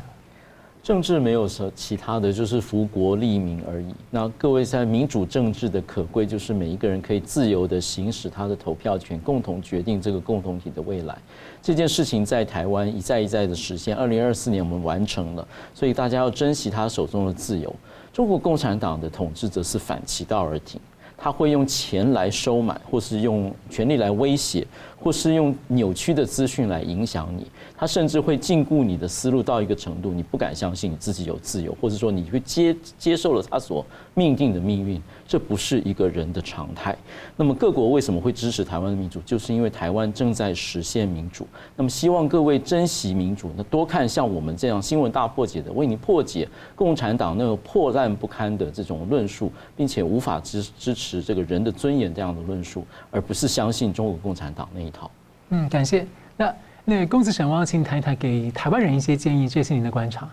[0.83, 3.95] 政治没有什其他的，就是福国利民而已。
[4.11, 11.17] 那各位在民主政治的可贵，就是每一个人可以自由的行使他的投票权，共同决定这个共同体的未来。
[11.61, 13.95] 这件事情在台湾一再一再的实现。
[13.95, 17.73] 二零二四年我们完成了，所以大家要珍惜他手中的自由。
[18.11, 20.77] 中国共产党的统治则是反其道而行，
[21.17, 24.67] 他会用钱来收买，或是用权力来威胁，
[24.99, 27.47] 或是用扭曲的资讯来影响你。
[27.77, 35.01] 他甚至会禁锢你的思路到一个程度，你不敢相信你自己有自由，或者说你会接接受了他所命定的命运。
[35.25, 36.97] 这不是一个人的常态。
[37.35, 39.21] 那么各国为什么会支持台湾的民主？
[39.21, 41.47] 就是因为台湾正在实现民主。
[41.75, 55.09] 那么希望各位珍惜民主，那多看像我们这样新闻大破解的，为你破解共产党那个破烂不堪的这种论述，并且无法支支持这个人的尊严这样的论述，而不是相信中国共产党那一套。
[55.51, 56.05] 嗯，感谢。
[56.35, 60.27] 那那公子沈，我要请谈一谈给台湾人一些建议，这些您的观察，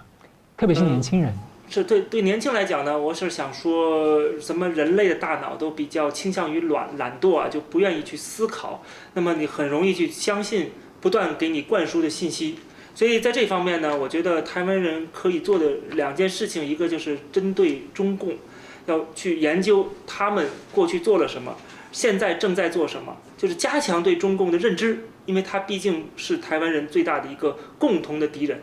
[0.56, 1.30] 特别是年轻人。
[1.30, 1.38] 嗯
[1.68, 8.84] 是对对年轻来讲呢，我是想说，什么人类的大脑都比较倾向于懒懒惰啊，就不愿意去思考。
[9.14, 12.60] 那么你很容易去相信不断给你灌输的信息。
[12.94, 18.34] 所以在这方面呢，我觉得台湾人可以做的两件事情，一个就是针对中共，
[18.86, 21.52] 要去研究他们过去做了什么，
[21.96, 28.60] 现在正在做什么，就是加强对中共的认知，因为他毕竟是台湾人最大的一个共同的敌人。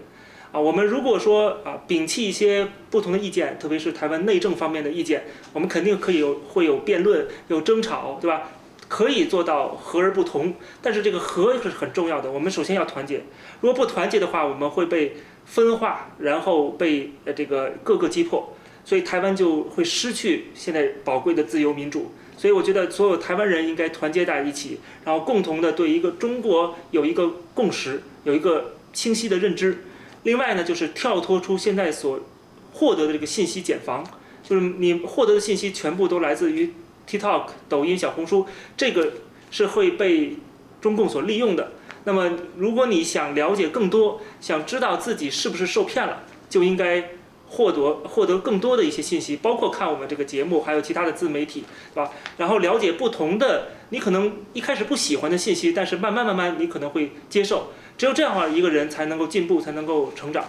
[0.51, 8.51] 啊，我们如果说啊，摒弃一些不同的意见，特别是台湾内政方面的意见，我们肯定可以有会有辩论、有争吵，对吧？
[8.87, 12.31] 可以做到和而不同，但是这个和是很重要的。
[12.31, 13.23] 我们首先要团结，
[13.61, 18.53] 如果不团结的话，我们会被分化，然后被呃这个各个击破，
[18.85, 22.11] 所以台湾就会失去现在宝贵的自由民主。
[22.43, 29.85] 所以我觉得所有台湾人应该团结在一起，然后共同的对一个中国有一个共识，有一个清晰的认知。
[30.23, 32.19] 另外呢，就是跳脱出现在所
[32.73, 34.05] 获得的这个信息茧房，
[34.43, 36.73] 就是你获得的信息全部都来自于
[37.09, 39.13] TikTok、抖音、小红书，这个
[39.49, 40.35] 是会被
[40.81, 41.71] 中共所利用的。
[42.03, 47.11] 那么，如果你想了解更多，想知道自己是不是受骗了，就应该
[47.53, 52.11] 获得获得更多的一些信息，包括看我们这个节目，还有其他的自媒体，对吧？
[52.37, 57.67] 然后了解不同的，你可能一开始不喜欢的信息，但是慢慢慢慢你可能会接受。
[57.97, 60.45] 只有这样的话，一个人才能够进步，才能够成长。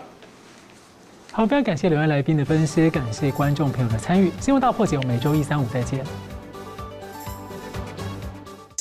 [1.33, 4.31] 好，非常感谢两位来宾的分析，感谢观众朋友的参与。
[4.41, 6.34] 新闻大破解，我们每周一、三、五再见。